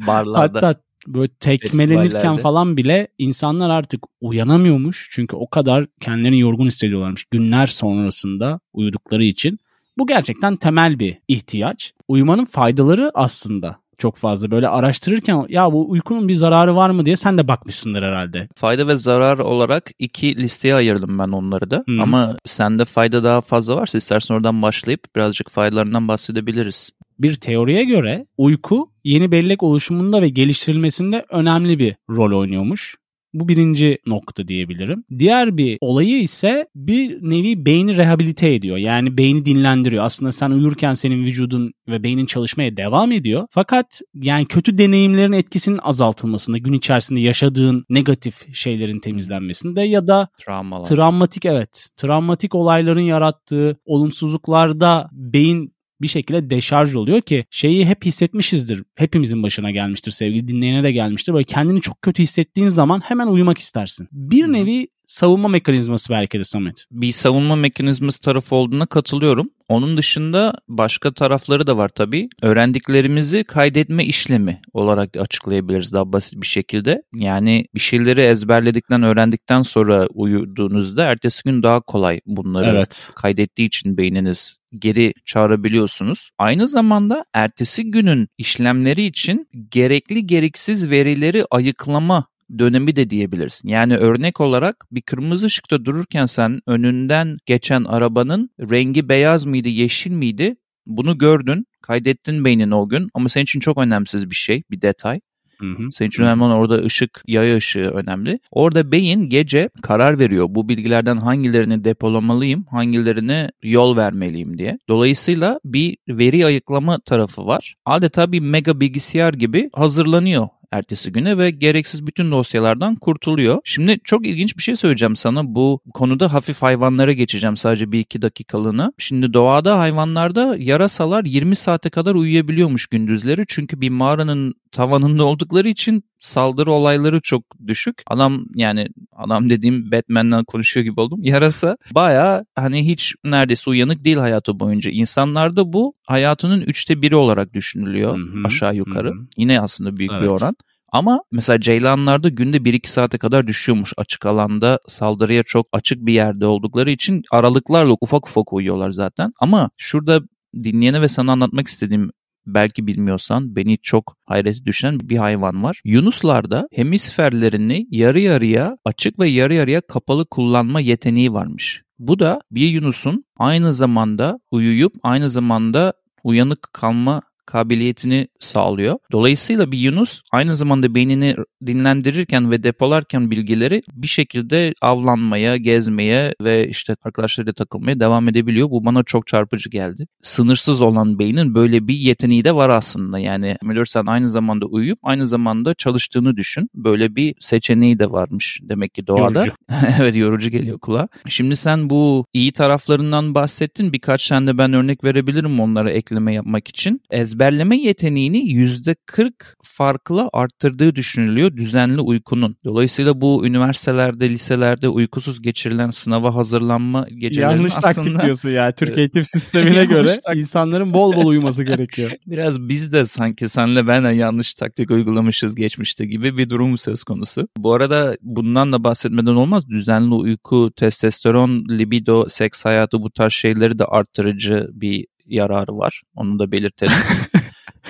Barlarda. 0.07 0.68
hatta 0.68 0.81
böyle 1.07 1.27
tekmelenirken 1.27 2.38
falan 2.38 2.77
bile 2.77 3.07
insanlar 3.18 3.69
artık 3.69 4.04
uyanamıyormuş. 4.21 5.07
Çünkü 5.12 5.36
o 5.36 5.50
kadar 5.50 5.88
kendilerini 6.01 6.39
yorgun 6.39 6.68
hissediyorlarmış 6.68 7.25
günler 7.25 7.68
sonrasında 7.68 8.59
uyudukları 8.74 9.24
için. 9.24 9.59
Bu 9.98 10.07
gerçekten 10.07 10.56
temel 10.56 11.00
bir 11.00 11.18
ihtiyaç. 11.27 11.94
Uyumanın 12.07 12.45
faydaları 12.45 13.12
aslında 13.13 13.82
çok 14.03 14.15
fazla. 14.15 14.51
Böyle 14.51 14.67
araştırırken 14.67 15.45
ya 15.50 15.71
bu 15.71 15.89
uykunun 15.89 16.27
bir 16.27 16.35
zararı 16.35 16.75
var 16.75 16.89
mı 16.89 17.05
diye 17.05 17.15
sen 17.15 17.38
de 17.38 17.47
bakmışsındır 17.47 18.03
herhalde. 18.03 18.47
Fayda 18.55 18.88
ve 18.88 18.95
zarar 18.95 19.39
olarak 19.39 19.91
iki 20.00 20.38
listeye 20.38 20.75
ayırdım 20.75 21.19
ben 21.19 21.27
onları 21.27 21.71
da. 21.71 21.83
Hı. 21.89 22.01
Ama 22.01 22.38
sende 22.45 22.85
fayda 22.85 23.23
daha 23.23 23.41
fazla 23.41 23.75
varsa 23.75 23.97
istersen 23.97 24.35
oradan 24.35 24.61
başlayıp 24.61 25.15
birazcık 25.15 25.50
faydalarından 25.50 26.07
bahsedebiliriz. 26.07 26.89
Bir 27.19 27.35
teoriye 27.35 27.83
göre 27.83 28.25
uyku 28.38 28.89
yeni 29.03 29.31
bellek 29.31 29.63
oluşumunda 29.63 30.21
ve 30.21 30.29
geliştirilmesinde 30.29 31.25
önemli 31.29 31.79
bir 31.79 31.95
rol 32.09 32.39
oynuyormuş. 32.39 32.95
Bu 33.33 33.47
birinci 33.47 33.97
nokta 34.06 34.47
diyebilirim. 34.47 35.03
Diğer 35.19 35.57
bir 35.57 35.77
olayı 35.81 36.19
ise 36.19 36.68
bir 36.75 37.18
nevi 37.21 37.65
beyni 37.65 37.97
rehabilite 37.97 38.53
ediyor. 38.53 38.77
Yani 38.77 39.18
beyni 39.18 39.45
dinlendiriyor. 39.45 40.03
Aslında 40.03 40.31
sen 40.31 40.51
uyurken 40.51 40.94
senin 40.94 41.24
vücudun 41.24 41.74
ve 41.88 42.03
beynin 42.03 42.25
çalışmaya 42.25 42.77
devam 42.77 43.12
ediyor. 43.12 43.47
Fakat 43.51 44.01
yani 44.13 44.45
kötü 44.45 44.77
deneyimlerin 44.77 45.31
etkisinin 45.31 45.80
azaltılmasında, 45.83 46.57
gün 46.57 46.74
içerisinde 46.74 47.19
yaşadığın 47.19 47.85
negatif 47.89 48.56
şeylerin 48.56 49.00
temizlenmesinde 49.00 49.81
ya 49.81 50.07
da 50.07 50.27
Travmalar. 50.45 50.85
Travmatik 50.85 51.45
evet. 51.45 51.88
Travmatik 51.95 52.56
olayların 52.56 53.00
yarattığı 53.01 53.77
olumsuzluklarda 53.85 55.09
beyin 55.12 55.72
bir 56.03 56.07
şekilde 56.07 56.50
deşarj 56.50 56.95
oluyor 56.95 57.21
ki 57.21 57.45
şeyi 57.51 57.85
hep 57.85 58.05
hissetmişizdir. 58.05 58.83
Hepimizin 58.95 59.44
başına 59.44 59.71
gelmiştir 59.71 60.11
sevgili 60.11 60.47
dinleyene 60.47 60.83
de 60.83 60.91
gelmiştir. 60.91 61.33
Böyle 61.33 61.44
kendini 61.44 61.81
çok 61.81 62.01
kötü 62.01 62.23
hissettiğin 62.23 62.67
zaman 62.67 63.00
hemen 63.00 63.27
uyumak 63.27 63.57
istersin. 63.57 64.07
Bir 64.11 64.47
nevi 64.47 64.88
savunma 65.13 65.48
mekanizması 65.48 66.13
belki 66.13 66.39
de 66.39 66.44
Samet. 66.44 66.86
bir 66.92 67.12
savunma 67.12 67.56
mekanizması 67.56 68.21
tarafı 68.21 68.56
olduğuna 68.56 68.86
katılıyorum. 68.86 69.50
Onun 69.69 69.98
dışında 69.98 70.54
başka 70.68 71.13
tarafları 71.13 71.68
da 71.68 71.77
var 71.77 71.89
tabii. 71.89 72.30
Öğrendiklerimizi 72.42 73.44
kaydetme 73.44 74.06
işlemi 74.06 74.62
olarak 74.74 75.18
açıklayabiliriz 75.18 75.94
daha 75.94 76.13
basit 76.13 76.42
bir 76.42 76.48
şekilde. 76.48 77.01
Yani 77.15 77.65
bir 77.75 77.80
şeyleri 77.80 78.21
ezberledikten, 78.21 79.04
öğrendikten 79.04 79.62
sonra 79.62 80.07
uyuduğunuzda 80.07 81.04
ertesi 81.04 81.42
gün 81.45 81.63
daha 81.63 81.81
kolay 81.81 82.21
bunları 82.25 82.71
Evet. 82.71 83.09
kaydettiği 83.16 83.68
için 83.68 83.98
beyniniz 83.98 84.57
geri 84.80 85.13
çağırabiliyorsunuz. 85.25 86.30
Aynı 86.38 86.68
zamanda 86.68 87.25
ertesi 87.33 87.92
günün 87.92 88.27
işlemleri 88.38 89.06
için 89.06 89.48
gerekli 89.69 90.27
gereksiz 90.27 90.89
verileri 90.89 91.45
ayıklama 91.51 92.25
dönemi 92.59 92.95
de 92.95 93.09
diyebilirsin. 93.09 93.69
Yani 93.69 93.97
örnek 93.97 94.41
olarak 94.41 94.85
bir 94.91 95.01
kırmızı 95.01 95.45
ışıkta 95.45 95.85
dururken 95.85 96.25
sen 96.25 96.59
önünden 96.67 97.38
geçen 97.45 97.83
arabanın 97.83 98.50
rengi 98.59 99.09
beyaz 99.09 99.45
mıydı, 99.45 99.69
yeşil 99.69 100.11
miydi? 100.11 100.55
Bunu 100.85 101.17
gördün, 101.17 101.65
kaydettin 101.81 102.45
beynine 102.45 102.75
o 102.75 102.89
gün 102.89 103.09
ama 103.13 103.29
senin 103.29 103.44
için 103.44 103.59
çok 103.59 103.77
önemsiz 103.77 104.29
bir 104.29 104.35
şey, 104.35 104.63
bir 104.71 104.81
detay. 104.81 105.19
Hı 105.59 105.67
hı. 105.67 105.91
Senin 105.91 106.09
için 106.09 106.23
önemli 106.23 106.44
olan 106.44 106.57
orada 106.57 106.75
ışık, 106.75 107.23
yaya 107.27 107.57
ışığı 107.57 107.79
önemli. 107.79 108.39
Orada 108.51 108.91
beyin 108.91 109.29
gece 109.29 109.69
karar 109.81 110.19
veriyor. 110.19 110.47
Bu 110.49 110.69
bilgilerden 110.69 111.17
hangilerini 111.17 111.83
depolamalıyım, 111.83 112.63
hangilerine 112.63 113.51
yol 113.63 113.97
vermeliyim 113.97 114.57
diye. 114.57 114.78
Dolayısıyla 114.89 115.59
bir 115.66 115.97
veri 116.09 116.45
ayıklama 116.45 116.99
tarafı 116.99 117.45
var. 117.45 117.75
Adeta 117.85 118.31
bir 118.31 118.39
mega 118.39 118.80
bilgisayar 118.80 119.33
gibi 119.33 119.69
hazırlanıyor 119.73 120.47
ertesi 120.73 121.11
güne 121.11 121.37
ve 121.37 121.51
gereksiz 121.51 122.07
bütün 122.07 122.31
dosyalardan 122.31 122.95
kurtuluyor. 122.95 123.59
Şimdi 123.63 123.99
çok 124.03 124.27
ilginç 124.27 124.57
bir 124.57 124.63
şey 124.63 124.75
söyleyeceğim 124.75 125.15
sana. 125.15 125.56
Bu 125.56 125.80
konuda 125.94 126.33
hafif 126.33 126.61
hayvanlara 126.61 127.11
geçeceğim 127.11 127.57
sadece 127.57 127.92
bir 127.92 127.99
iki 127.99 128.21
dakikalığına. 128.21 128.94
Şimdi 128.97 129.33
doğada 129.33 129.80
hayvanlarda 129.80 130.56
yarasalar 130.59 131.25
20 131.25 131.56
saate 131.56 131.89
kadar 131.89 132.15
uyuyabiliyormuş 132.15 132.87
gündüzleri. 132.87 133.44
Çünkü 133.47 133.81
bir 133.81 133.89
mağaranın 133.89 134.53
tavanında 134.71 135.25
oldukları 135.25 135.69
için 135.69 136.03
saldırı 136.23 136.71
olayları 136.71 137.21
çok 137.21 137.44
düşük. 137.68 138.01
Adam 138.07 138.45
yani 138.56 138.87
adam 139.15 139.49
dediğim 139.49 139.92
Batman'le 139.92 140.44
konuşuyor 140.44 140.83
gibi 140.83 140.99
oldum. 141.01 141.19
Yarasa 141.23 141.77
baya 141.92 142.45
hani 142.56 142.87
hiç 142.87 143.13
neredeyse 143.25 143.69
uyanık 143.69 144.03
değil 144.03 144.18
hayatı 144.18 144.59
boyunca. 144.59 144.92
İnsanlarda 144.92 145.73
bu 145.73 145.94
hayatının 146.07 146.61
üçte 146.61 147.01
biri 147.01 147.15
olarak 147.15 147.53
düşünülüyor 147.53 148.18
Hı 148.18 148.21
hı, 148.21 148.47
aşağı 148.47 148.75
yukarı. 148.75 149.09
hı 149.09 149.13
hı. 149.13 149.27
Yine 149.37 149.61
aslında 149.61 149.97
büyük 149.97 150.11
bir 150.11 150.18
Evet. 150.18 150.30
oran. 150.30 150.56
Ama 150.92 151.21
mesela 151.31 151.61
ceylanlarda 151.61 152.30
günde 152.30 152.57
1-2 152.65 152.89
saate 152.92 153.18
kadar 153.18 153.47
düşüyormuş 153.47 153.94
açık 153.97 154.25
alanda 154.25 154.80
saldırıya 154.87 155.44
çok 155.44 155.68
açık 155.71 156.06
bir 156.06 156.13
yerde 156.13 156.45
oldukları 156.45 156.92
için 156.92 157.21
aralıklarla 157.31 157.95
ufak 158.01 158.27
ufak 158.27 158.53
uyuyorlar 158.53 158.92
zaten. 158.92 159.33
Ama 159.39 159.69
şurada 159.77 160.21
dinleyene 160.63 161.01
ve 161.01 161.09
sana 161.09 161.31
anlatmak 161.31 161.68
istediğim 161.68 162.11
belki 162.45 162.88
bilmiyorsan 162.88 163.56
beni 163.56 163.78
çok 163.78 164.18
hayrete 164.26 164.66
düşen 164.66 165.00
bir 165.00 165.18
hayvan 165.18 165.64
var. 165.64 165.81
Yunuslarda 165.85 166.68
hemisferlerini 166.71 167.88
yarı 167.92 168.19
yarıya 168.19 168.78
açık 168.85 169.19
ve 169.19 169.30
yarı 169.30 169.54
yarıya 169.54 169.81
kapalı 169.81 170.26
kullanma 170.26 170.80
yeteneği 170.80 171.33
varmış. 171.33 171.81
Bu 172.00 172.19
da 172.19 172.42
bir 172.52 172.68
Yunus'un 172.68 173.26
aynı 173.38 173.73
zamanda 173.73 174.40
uyuyup 174.52 174.94
aynı 175.04 175.30
zamanda 175.30 175.94
uyanık 176.23 176.73
kalma 176.73 177.21
kabiliyetini 177.45 178.28
sağlıyor. 178.40 178.95
Dolayısıyla 179.12 179.71
bir 179.71 179.78
Yunus 179.78 180.21
aynı 180.31 180.56
zamanda 180.56 180.95
beynini 180.95 181.35
dinlendirirken 181.66 182.52
ve 182.52 182.64
depolarken 182.64 183.31
bilgileri 183.31 183.81
bir 183.94 184.07
şekilde 184.07 184.73
avlanmaya, 184.81 185.57
gezmeye 185.57 186.33
ve 186.42 186.68
işte 186.68 186.95
arkadaşlarıyla 187.04 187.54
takılmaya 187.54 188.00
devam 188.00 188.30
edebiliyor. 188.30 188.69
Bu 188.69 188.85
bana 188.85 189.04
çok 189.04 189.28
çarpıcı 189.28 189.69
geldi. 189.69 190.07
Sınırsız 190.21 190.81
olan 190.81 191.19
beynin 191.19 191.56
böyle 191.56 191.88
bir 191.88 191.95
yeteneği 191.95 192.44
de 192.44 192.56
var 192.56 192.69
aslında. 192.69 193.19
Yani 193.19 193.57
sen 193.85 194.06
aynı 194.06 194.30
zamanda 194.30 194.66
uyuyup 194.66 195.00
aynı 195.04 195.28
zamanda 195.28 195.73
çalıştığını 195.73 196.38
düşün. 196.38 196.69
Böyle 196.76 197.16
bir 197.16 197.35
seçeneği 197.40 198.00
de 198.00 198.12
varmış 198.12 198.59
demek 198.62 198.94
ki 198.94 199.07
doğada. 199.07 199.40
Yorucu. 199.40 199.52
evet 200.00 200.16
yorucu 200.16 200.50
geliyor 200.50 200.80
kulağa. 200.80 201.07
Şimdi 201.28 201.56
sen 201.56 201.90
bu 201.90 202.26
iyi 202.33 202.52
taraflarından 202.52 203.35
bahsettin. 203.35 203.94
Birkaç 203.94 204.28
tane 204.28 204.47
de 204.47 204.57
ben 204.57 204.73
örnek 204.73 205.04
verebilirim 205.04 205.59
onlara 205.59 205.92
ekleme 205.92 206.33
yapmak 206.33 206.68
için. 206.68 207.02
Ezberleme 207.33 207.78
yeteneğini 207.78 208.37
%40 208.37 209.31
farklı 209.63 210.30
arttırdığı 210.33 210.95
düşünülüyor 210.95 211.57
düzenli 211.57 212.02
uykunun. 212.02 212.57
Dolayısıyla 212.66 213.21
bu 213.21 213.45
üniversitelerde, 213.45 214.30
liselerde 214.30 214.90
uykusuz 214.90 215.42
geçirilen 215.42 215.90
sınava 215.90 216.35
hazırlanma 216.35 217.07
gecelerinin 217.09 217.56
Yanlış 217.56 217.73
aslında... 217.78 217.94
taktik 217.94 218.23
diyorsun 218.23 218.49
ya. 218.49 218.71
Türk 218.71 218.97
eğitim 218.97 219.23
sistemine 219.23 219.75
Yanlış 219.75 219.90
göre 219.90 220.19
insanların 220.35 220.94
bol 220.94 221.16
bol 221.16 221.25
uyuması 221.25 221.63
gerekiyor. 221.63 222.11
Biraz 222.28 222.59
biz 222.59 222.92
de 222.92 223.06
sanki 223.06 223.49
senle 223.49 223.87
ben 223.87 224.04
de 224.04 224.09
yanlış 224.09 224.54
taktik 224.54 224.92
uygulamışız 224.92 225.56
geçmişte 225.56 226.06
gibi 226.06 226.37
bir 226.37 226.49
durum 226.49 226.78
söz 226.78 227.04
konusu. 227.04 227.47
Bu 227.57 227.73
arada 227.73 228.18
bundan 228.21 228.71
da 228.71 228.83
bahsetmeden 228.83 229.35
olmaz. 229.35 229.69
Düzenli 229.69 230.13
uyku, 230.13 230.71
testosteron, 230.75 231.66
libido, 231.69 232.30
seks 232.30 232.66
hayatı 232.66 233.02
bu 233.02 233.11
tarz 233.11 233.33
şeyleri 233.33 233.80
de 233.80 233.85
arttırıcı 233.85 234.68
bir 234.73 235.06
yararı 235.25 235.77
var. 235.77 236.01
Onu 236.15 236.39
da 236.39 236.51
belirtelim. 236.51 236.94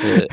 Ee, 0.06 0.28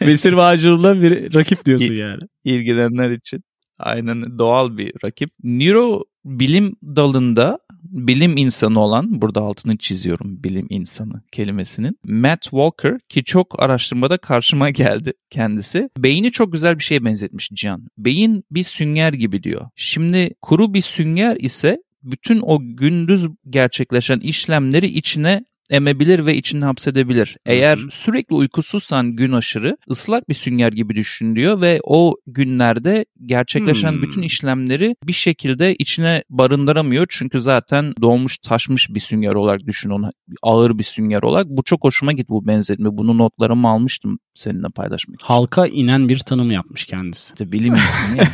Mesir 0.06 0.36
Bağcılar'la 0.36 1.02
bir 1.02 1.34
rakip 1.34 1.64
diyorsun 1.64 1.94
yani. 1.94 2.20
ilgilenenler 2.44 3.10
için 3.10 3.42
aynen 3.78 4.38
doğal 4.38 4.78
bir 4.78 4.92
rakip. 5.04 5.30
Nöro 5.42 6.04
bilim 6.24 6.76
dalında 6.82 7.58
bilim 7.82 8.36
insanı 8.36 8.80
olan, 8.80 9.22
burada 9.22 9.40
altını 9.40 9.76
çiziyorum 9.76 10.44
bilim 10.44 10.66
insanı 10.70 11.22
kelimesinin, 11.32 11.98
Matt 12.04 12.42
Walker 12.42 12.98
ki 13.08 13.24
çok 13.24 13.62
araştırmada 13.62 14.18
karşıma 14.18 14.70
geldi 14.70 15.12
kendisi. 15.30 15.90
Beyni 15.98 16.30
çok 16.30 16.52
güzel 16.52 16.78
bir 16.78 16.84
şeye 16.84 17.04
benzetmiş 17.04 17.50
Cihan. 17.54 17.88
Beyin 17.98 18.44
bir 18.50 18.62
sünger 18.62 19.12
gibi 19.12 19.42
diyor. 19.42 19.68
Şimdi 19.76 20.34
kuru 20.42 20.74
bir 20.74 20.82
sünger 20.82 21.36
ise 21.36 21.82
bütün 22.02 22.40
o 22.40 22.58
gündüz 22.60 23.26
gerçekleşen 23.50 24.20
işlemleri 24.20 24.86
içine 24.86 25.44
emebilir 25.70 26.26
ve 26.26 26.36
içine 26.36 26.64
hapsedebilir. 26.64 27.36
Eğer 27.46 27.78
hı. 27.78 27.90
sürekli 27.90 28.34
uykusuzsan 28.34 29.16
gün 29.16 29.32
aşırı 29.32 29.76
ıslak 29.90 30.28
bir 30.28 30.34
sünger 30.34 30.72
gibi 30.72 30.94
düşün 30.94 31.36
diyor 31.36 31.60
ve 31.60 31.80
o 31.84 32.16
günlerde 32.26 33.04
gerçekleşen 33.26 33.92
Hmm. 33.92 34.02
bütün 34.02 34.22
işlemleri 34.22 34.96
bir 35.04 35.12
şekilde 35.12 35.74
içine 35.74 36.24
barındıramıyor. 36.30 37.06
Çünkü 37.08 37.40
zaten 37.40 37.94
dolmuş 38.00 38.38
taşmış 38.38 38.88
bir 38.90 39.00
sünger 39.00 39.34
olarak 39.34 39.66
düşün 39.66 39.90
onu 39.90 40.10
ağır 40.42 40.78
bir 40.78 40.84
sünger 40.84 41.22
olarak. 41.22 41.46
Bu 41.48 41.62
çok 41.62 41.84
hoşuma 41.84 42.12
gitti 42.12 42.28
bu 42.28 42.46
benzetme. 42.46 42.88
Bunu 42.92 43.18
notlarıma 43.18 43.70
almıştım 43.70 44.18
seninle 44.34 44.68
paylaşmak 44.68 45.20
için. 45.20 45.26
Halka 45.26 45.66
inen 45.66 46.08
bir 46.08 46.18
tanım 46.18 46.50
yapmış 46.50 46.84
kendisi. 46.84 47.32
İşte 47.32 47.52
bilim 47.52 47.74
insanı 47.74 48.16
ya. 48.16 48.28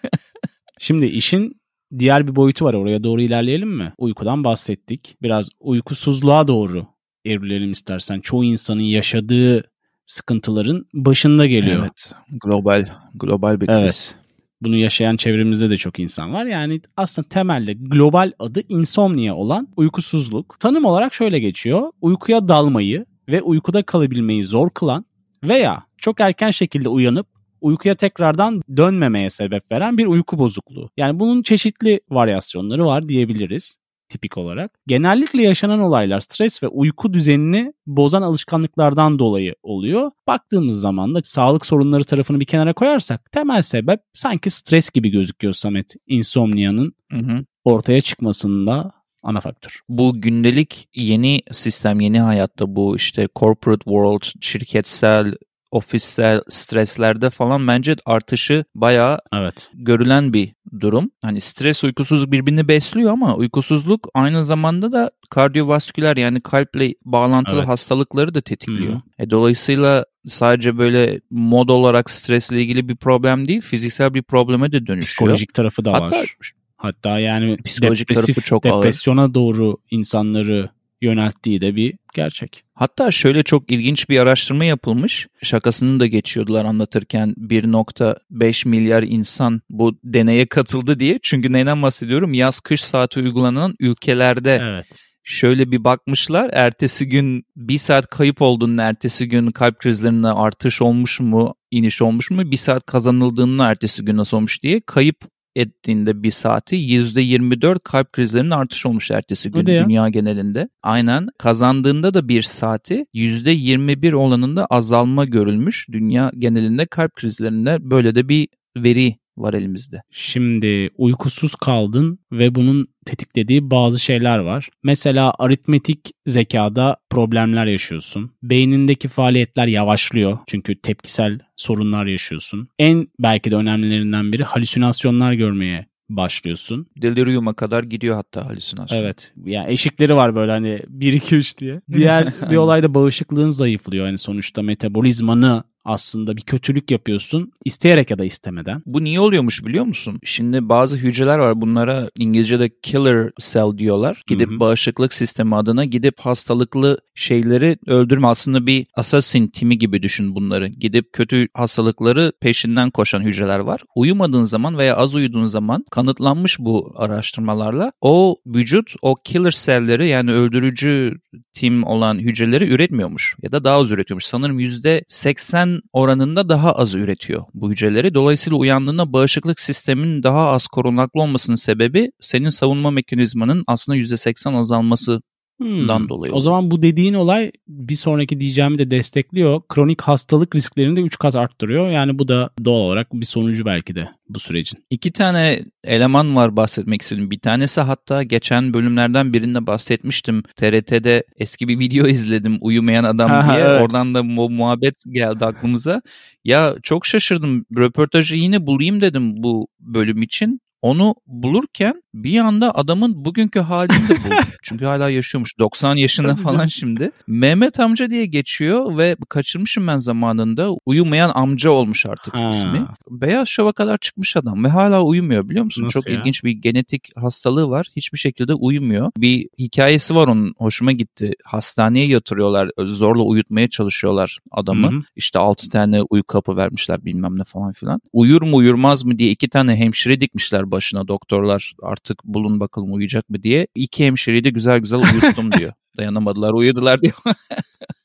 Şimdi 0.80 1.06
işin 1.06 1.62
diğer 2.00 2.28
bir 2.28 2.36
boyutu 2.36 2.66
var. 2.66 2.74
Oraya 2.74 3.04
doğru 3.04 3.22
ilerleyelim 3.22 3.70
mi? 3.70 3.94
Uykudan 3.98 4.44
bahsettik. 4.44 5.16
Biraz 5.22 5.50
uykusuzluğa 5.60 6.48
doğru 6.48 6.88
evrilelim 7.26 7.72
istersen. 7.72 8.20
Çoğu 8.20 8.44
insanın 8.44 8.82
yaşadığı 8.82 9.64
sıkıntıların 10.06 10.86
başında 10.94 11.46
geliyor. 11.46 11.80
Evet. 11.82 12.14
Global 12.44 12.86
global 13.16 13.62
bir 13.62 13.68
kriz. 13.68 13.78
Evet. 13.78 14.16
Bunu 14.62 14.76
yaşayan 14.76 15.18
çevremizde 15.18 15.70
de 15.70 15.76
çok 15.76 16.00
insan 16.00 16.34
var. 16.34 16.46
Yani 16.46 16.82
aslında 16.98 17.30
temelde 17.30 17.74
global 17.74 18.32
adı 18.40 18.62
insomnia 18.70 19.36
olan 19.36 19.68
uykusuzluk. 19.78 20.60
Tanım 20.60 20.86
olarak 20.86 21.14
şöyle 21.14 21.40
geçiyor. 21.40 21.92
Uykuya 22.02 22.48
dalmayı 22.48 23.06
ve 23.30 23.42
uykuda 23.42 23.84
kalabilmeyi 23.84 24.44
zor 24.44 24.70
kılan 24.70 25.06
veya 25.44 25.84
çok 25.98 26.20
erken 26.20 26.52
şekilde 26.52 26.90
uyanıp 26.90 27.28
uykuya 27.68 27.96
tekrardan 27.96 28.62
dönmemeye 28.78 29.30
sebep 29.30 29.72
veren 29.72 29.98
bir 29.98 30.06
uyku 30.06 30.40
bozukluğu. 30.40 30.90
Yani 30.98 31.20
bunun 31.20 31.42
çeşitli 31.44 32.00
varyasyonları 32.10 32.86
var 32.86 33.10
diyebiliriz 33.10 33.78
tipik 34.10 34.38
olarak. 34.38 34.80
Genellikle 34.88 35.44
yaşanan 35.44 35.80
olaylar 35.80 36.20
stres 36.20 36.64
ve 36.64 36.68
uyku 36.68 37.14
düzenini 37.14 37.74
bozan 37.88 38.22
alışkanlıklardan 38.22 39.20
dolayı 39.20 39.56
oluyor. 39.64 40.12
Baktığımız 40.28 40.80
zaman 40.80 41.16
da 41.16 41.22
sağlık 41.24 41.66
sorunları 41.66 42.04
tarafını 42.04 42.40
bir 42.40 42.46
kenara 42.46 42.74
koyarsak 42.74 43.32
temel 43.32 43.62
sebep 43.62 44.00
sanki 44.14 44.50
stres 44.50 44.90
gibi 44.90 45.10
gözüküyor 45.10 45.54
Samet. 45.54 45.96
Insomnia'nın 46.08 46.94
Hı 47.12 47.18
hı. 47.18 47.46
ortaya 47.64 48.02
çıkmasında 48.02 48.92
ana 49.24 49.40
faktör. 49.40 49.80
Bu 49.90 50.22
gündelik 50.22 50.90
yeni 50.96 51.42
sistem, 51.52 52.00
yeni 52.00 52.20
hayatta 52.20 52.76
bu 52.76 52.96
işte 52.96 53.28
corporate 53.36 53.84
world, 53.84 54.42
şirketsel, 54.42 55.34
ofissel 55.72 56.42
streslerde 56.50 57.30
falan 57.30 57.68
bence 57.68 57.96
artışı 58.06 58.66
bayağı 58.76 59.20
Evet. 59.34 59.72
görülen 59.74 60.34
bir 60.34 60.54
durum. 60.80 61.12
Hani 61.24 61.42
stres, 61.42 61.84
uykusuzluk 61.84 62.32
birbirini 62.32 62.68
besliyor 62.68 63.12
ama 63.12 63.36
uykusuzluk 63.36 64.08
aynı 64.14 64.46
zamanda 64.46 64.92
da 64.92 65.12
kardiyovasküler 65.30 66.18
yani 66.18 66.42
kalple 66.42 66.94
bağlantılı 67.06 67.60
Evet. 67.60 67.68
hastalıkları 67.68 68.34
da 68.34 68.42
tetikliyor. 68.42 68.94
Hı 68.94 69.02
E, 69.20 69.30
dolayısıyla 69.30 70.06
sadece 70.28 70.78
böyle 70.78 71.22
mod 71.32 71.70
olarak 71.70 72.10
stresle 72.10 72.62
ilgili 72.62 72.90
bir 72.90 72.96
problem 72.96 73.48
değil, 73.48 73.62
fiziksel 73.62 74.14
bir 74.14 74.24
probleme 74.24 74.72
de 74.72 74.88
dönüşüyor. 74.88 75.02
Psikolojik 75.02 75.54
tarafı 75.54 75.86
da 75.86 75.94
Hatta 75.94 76.18
var. 76.18 76.36
Hatta 76.78 77.20
yani 77.20 77.58
Psikolojik 77.58 78.10
depresif, 78.10 78.36
tarafı 78.36 78.42
çok 78.50 78.66
ağır. 78.66 78.82
depresyona 78.82 79.34
doğru 79.34 79.78
insanları 79.92 80.70
yönelttiği 81.02 81.62
de 81.62 81.76
bir 81.76 81.94
gerçek. 82.14 82.64
Hatta 82.74 83.12
şöyle 83.12 83.44
çok 83.44 83.72
ilginç 83.72 84.10
bir 84.10 84.20
araştırma 84.20 84.66
yapılmış. 84.66 85.28
Şakasını 85.42 86.00
da 86.00 86.08
geçiyordular 86.08 86.66
anlatırken 86.66 87.34
1.5 87.38 88.68
milyar 88.68 89.04
insan 89.04 89.62
bu 89.70 90.00
deneye 90.04 90.46
katıldı 90.46 91.00
diye. 91.00 91.20
Çünkü 91.24 91.54
neyden 91.54 91.82
bahsediyorum? 91.82 92.34
Yaz 92.34 92.60
kış 92.60 92.84
saati 92.84 93.20
uygulanan 93.20 93.76
ülkelerde 93.80 94.60
Evet. 94.62 94.86
şöyle 95.24 95.72
bir 95.72 95.84
bakmışlar. 95.84 96.50
Ertesi 96.54 97.08
gün 97.10 97.44
bir 97.56 97.78
saat 97.78 98.08
kayıp 98.08 98.42
olduğunu, 98.42 98.82
ertesi 98.82 99.28
gün 99.28 99.52
kalp 99.52 99.80
krizlerinde 99.80 100.28
artış 100.28 100.82
olmuş 100.82 101.20
mu, 101.20 101.56
iniş 101.72 102.02
olmuş 102.02 102.32
mu, 102.32 102.52
bir 102.52 102.58
saat 102.58 102.86
kazanıldığını 102.86 103.64
ertesi 103.64 104.06
gün 104.06 104.18
nasıl 104.18 104.38
olmuş 104.38 104.64
diye 104.64 104.82
kayıp 104.86 105.18
ettiğinde 105.58 106.24
bir 106.24 106.32
saati 106.32 106.76
%24 106.76 107.80
kalp 107.84 108.14
krizlerinin 108.14 108.52
artış 108.52 108.86
olmuş 108.86 109.12
ertesi 109.12 109.52
gün 109.52 109.66
dünya 109.66 110.10
genelinde. 110.10 110.70
Aynen 110.84 111.28
kazandığında 111.38 112.14
da 112.14 112.28
bir 112.28 112.42
saati 112.42 113.06
%21 113.14 114.14
olanında 114.14 114.66
azalma 114.66 115.26
görülmüş 115.26 115.88
dünya 115.92 116.32
genelinde 116.38 116.86
kalp 116.86 117.16
krizlerinde 117.16 117.78
böyle 117.82 118.16
de 118.16 118.30
bir 118.30 118.48
veri 118.78 119.16
var 119.38 119.54
elimizde. 119.54 120.02
Şimdi 120.12 120.90
uykusuz 120.98 121.56
kaldın 121.56 122.20
ve 122.32 122.56
bunun 122.56 122.88
tetiklediği 123.06 123.72
bazı 123.72 124.00
şeyler 124.00 124.38
var. 124.38 124.70
Mesela 124.84 125.34
aritmetik 125.40 126.12
zekada 126.26 126.98
problemler 127.10 127.66
yaşıyorsun. 127.66 128.32
Beynindeki 128.44 129.08
faaliyetler 129.08 129.68
yavaşlıyor 129.68 130.38
çünkü 130.48 130.82
tepkisel 130.82 131.40
sorunlar 131.56 132.06
yaşıyorsun. 132.06 132.70
En 132.80 133.08
belki 133.20 133.52
de 133.52 133.56
önemlilerinden 133.56 134.32
biri 134.32 134.44
halüsinasyonlar 134.44 135.34
görmeye 135.34 135.86
başlıyorsun. 136.10 136.88
Delirium'a 137.02 137.54
kadar 137.54 137.84
gidiyor 137.84 138.16
hatta 138.16 138.46
halüsinasyon. 138.46 138.98
Evet. 138.98 139.34
Yani 139.46 139.72
eşikleri 139.74 140.16
var 140.16 140.36
böyle 140.36 140.52
hani 140.52 140.80
1 140.88 141.14
2 141.14 141.36
3 141.36 141.58
diye. 141.58 141.82
Diğer 141.94 142.34
bir 142.52 142.56
olayda 142.56 142.94
bağışıklığın 142.94 143.50
zayıflıyor. 143.50 144.06
Yani 144.06 144.18
sonuçta 144.18 144.62
metabolizmanı 144.62 145.64
aslında 145.88 146.38
bir 146.38 146.42
kötülük 146.42 146.92
yapıyorsun 146.92 147.52
isteyerek 147.66 148.12
ya 148.12 148.18
da 148.18 148.26
istemeden. 148.26 148.82
Bu 148.86 149.04
niye 149.04 149.20
oluyormuş 149.20 149.66
biliyor 149.66 149.86
musun? 149.86 150.20
Şimdi 150.24 150.70
bazı 150.70 150.98
hücreler 150.98 151.38
var 151.38 151.62
bunlara 151.62 152.10
İngilizce'de 152.20 152.70
killer 152.82 153.32
cell 153.40 153.78
diyorlar. 153.78 154.24
Gidip 154.28 154.50
Hı 154.50 154.56
hı. 154.56 154.60
bağışıklık 154.60 155.14
sistemi 155.14 155.56
adına 155.56 155.86
gidip 155.86 156.20
hastalıklı 156.20 157.00
şeyleri 157.16 157.78
öldürme. 157.88 158.28
Aslında 158.28 158.68
bir 158.68 158.88
assassin 158.96 159.48
timi 159.48 159.78
gibi 159.78 160.04
düşün 160.04 160.36
bunları. 160.36 160.68
Gidip 160.68 161.14
kötü 161.14 161.48
hastalıkları 161.54 162.32
peşinden 162.42 162.90
koşan 162.90 163.22
hücreler 163.22 163.60
var. 163.60 163.82
Uyumadığın 163.96 164.44
zaman 164.44 164.78
veya 164.78 164.96
az 164.96 165.16
uyuduğun 165.16 165.46
zaman 165.46 165.86
kanıtlanmış 165.92 166.60
bu 166.60 166.94
araştırmalarla 166.96 167.92
o 168.02 168.38
vücut 168.46 168.94
o 169.02 169.16
killer 169.16 169.52
cell'leri 169.66 170.08
yani 170.08 170.32
öldürücü 170.32 171.20
tim 171.54 171.84
olan 171.84 172.20
hücreleri 172.20 172.70
üretmiyormuş 172.70 173.36
ya 173.42 173.52
da 173.52 173.64
daha 173.64 173.78
az 173.78 173.92
üretiyormuş. 173.92 174.26
Sanırım 174.26 174.60
%80 174.60 175.77
oranında 175.94 176.50
daha 176.50 176.72
az 176.72 176.96
üretiyor 176.96 177.44
bu 177.54 177.72
hücreleri. 177.72 178.14
Dolayısıyla 178.14 178.58
uyandığında 178.58 179.14
bağışıklık 179.14 179.62
sisteminin 179.62 180.24
daha 180.24 180.50
az 180.50 180.68
korunaklı 180.68 181.22
olmasının 181.22 181.56
sebebi 181.56 182.12
senin 182.20 182.50
savunma 182.50 182.92
mekanizmanın 182.92 183.64
aslında 183.68 183.98
%80 183.98 184.58
azalması 184.58 185.22
Hmm. 185.58 186.10
dolayı 186.10 186.34
O 186.34 186.40
zaman 186.40 186.72
bu 186.72 186.82
dediğin 186.82 187.14
olay 187.14 187.52
bir 187.68 187.96
sonraki 187.96 188.40
diyeceğimi 188.40 188.78
de 188.78 188.92
destekliyor. 188.92 189.62
Kronik 189.70 190.02
hastalık 190.02 190.56
risklerini 190.56 190.96
de 190.96 191.02
3 191.02 191.18
kat 191.20 191.36
arttırıyor. 191.36 191.90
Yani 191.90 192.20
bu 192.20 192.28
da 192.28 192.50
doğal 192.66 192.80
olarak 192.80 193.14
bir 193.14 193.26
sonucu 193.26 193.66
belki 193.66 193.96
de 193.96 194.10
bu 194.30 194.40
sürecin. 194.40 194.80
İki 194.90 195.12
tane 195.12 195.60
eleman 195.84 196.36
var 196.36 196.56
bahsetmek 196.56 197.02
istedim. 197.02 197.32
Bir 197.32 197.40
tanesi 197.40 197.82
hatta 197.82 198.24
geçen 198.24 198.74
bölümlerden 198.74 199.34
birinde 199.34 199.68
bahsetmiştim. 199.68 200.44
TRT'de 200.56 201.24
eski 201.38 201.68
bir 201.68 201.80
video 201.80 202.08
izledim 202.18 202.58
uyumayan 202.62 203.04
adam 203.04 203.32
diye. 203.50 203.66
evet. 203.66 203.82
Oradan 203.82 204.14
da 204.14 204.38
bu 204.38 204.50
muhabbet 204.50 204.96
geldi 205.12 205.46
aklımıza. 205.46 206.02
Ya 206.46 206.76
çok 206.84 207.06
şaşırdım. 207.06 207.66
Röportajı 207.78 208.36
yine 208.36 208.68
bulayım 208.68 209.02
dedim 209.02 209.44
bu 209.44 209.68
bölüm 209.80 210.22
için. 210.22 210.62
Onu 210.82 211.16
bulurken 211.28 212.04
Bir 212.24 212.40
anda 212.40 212.76
adamın 212.76 213.26
bugünkü 213.26 213.60
halini 213.60 214.10
de 214.10 214.16
buldum. 214.24 214.38
Çünkü 214.62 214.86
hala 214.86 215.10
yaşıyormuş. 215.10 215.60
90 215.60 215.96
yaşında 215.96 216.36
falan 216.36 216.68
şimdi. 216.68 217.12
Mehmet 217.28 217.80
amca 217.80 218.10
diye 218.10 218.26
geçiyor 218.26 218.98
ve 218.98 219.16
kaçırmışım 219.30 219.88
ben 219.88 219.98
zamanında. 219.98 220.70
Uyumayan 220.86 221.32
amca 221.36 221.70
olmuş 221.70 222.06
artık 222.06 222.34
Ha. 222.34 222.50
ismi. 222.50 222.86
Beyaz 223.10 223.48
Şov'a 223.48 223.72
kadar 223.72 223.98
çıkmış 223.98 224.38
adam 224.38 224.64
ve 224.64 224.68
hala 224.68 225.02
uyumuyor 225.04 225.50
biliyor 225.50 225.66
musun? 225.66 225.84
Nasıl 225.84 226.02
Çok 226.02 226.10
ya? 226.10 226.20
ilginç 226.20 226.44
bir 226.44 226.52
genetik 226.52 227.18
hastalığı 227.18 227.70
var. 227.70 227.88
Hiçbir 227.96 228.18
şekilde 228.18 228.54
uyumuyor. 228.54 229.12
Bir 229.18 229.48
hikayesi 229.60 230.16
var 230.16 230.28
onun 230.28 230.54
hoşuma 230.58 230.92
gitti. 230.92 231.34
Hastaneye 231.46 232.08
yatırıyorlar. 232.08 232.70
Zorla 232.80 233.24
uyutmaya 233.24 233.68
çalışıyorlar 233.70 234.38
adamı. 234.52 234.92
Hı 234.92 234.96
hı. 234.96 235.02
İşte 235.16 235.40
6 235.40 235.70
tane 235.70 236.02
uyku 236.02 236.28
kapı 236.28 236.58
vermişler 236.58 237.06
bilmem 237.06 237.40
ne 237.40 237.44
falan 237.44 237.72
filan. 237.72 238.02
Uyur 238.14 238.42
mu 238.42 238.56
uyurmaz 238.58 239.06
mı 239.06 239.18
diye 239.18 239.32
iki 239.32 239.50
tane 239.50 239.76
hemşire 239.76 240.22
dikmişler 240.22 240.72
başına 240.72 241.08
doktorlar. 241.08 241.74
Artık 241.84 242.07
bulun 242.24 242.60
bakalım 242.60 242.94
uyuyacak 242.94 243.30
mı 243.30 243.44
diye. 243.44 243.68
İki 243.76 244.06
hemşireyi 244.06 244.44
de 244.44 244.50
güzel 244.50 244.80
güzel 244.80 245.00
uyuttum 245.00 245.52
diyor. 245.52 245.74
Dayanamadılar 245.98 246.54
uyudular 246.54 247.02
diyor. 247.02 247.14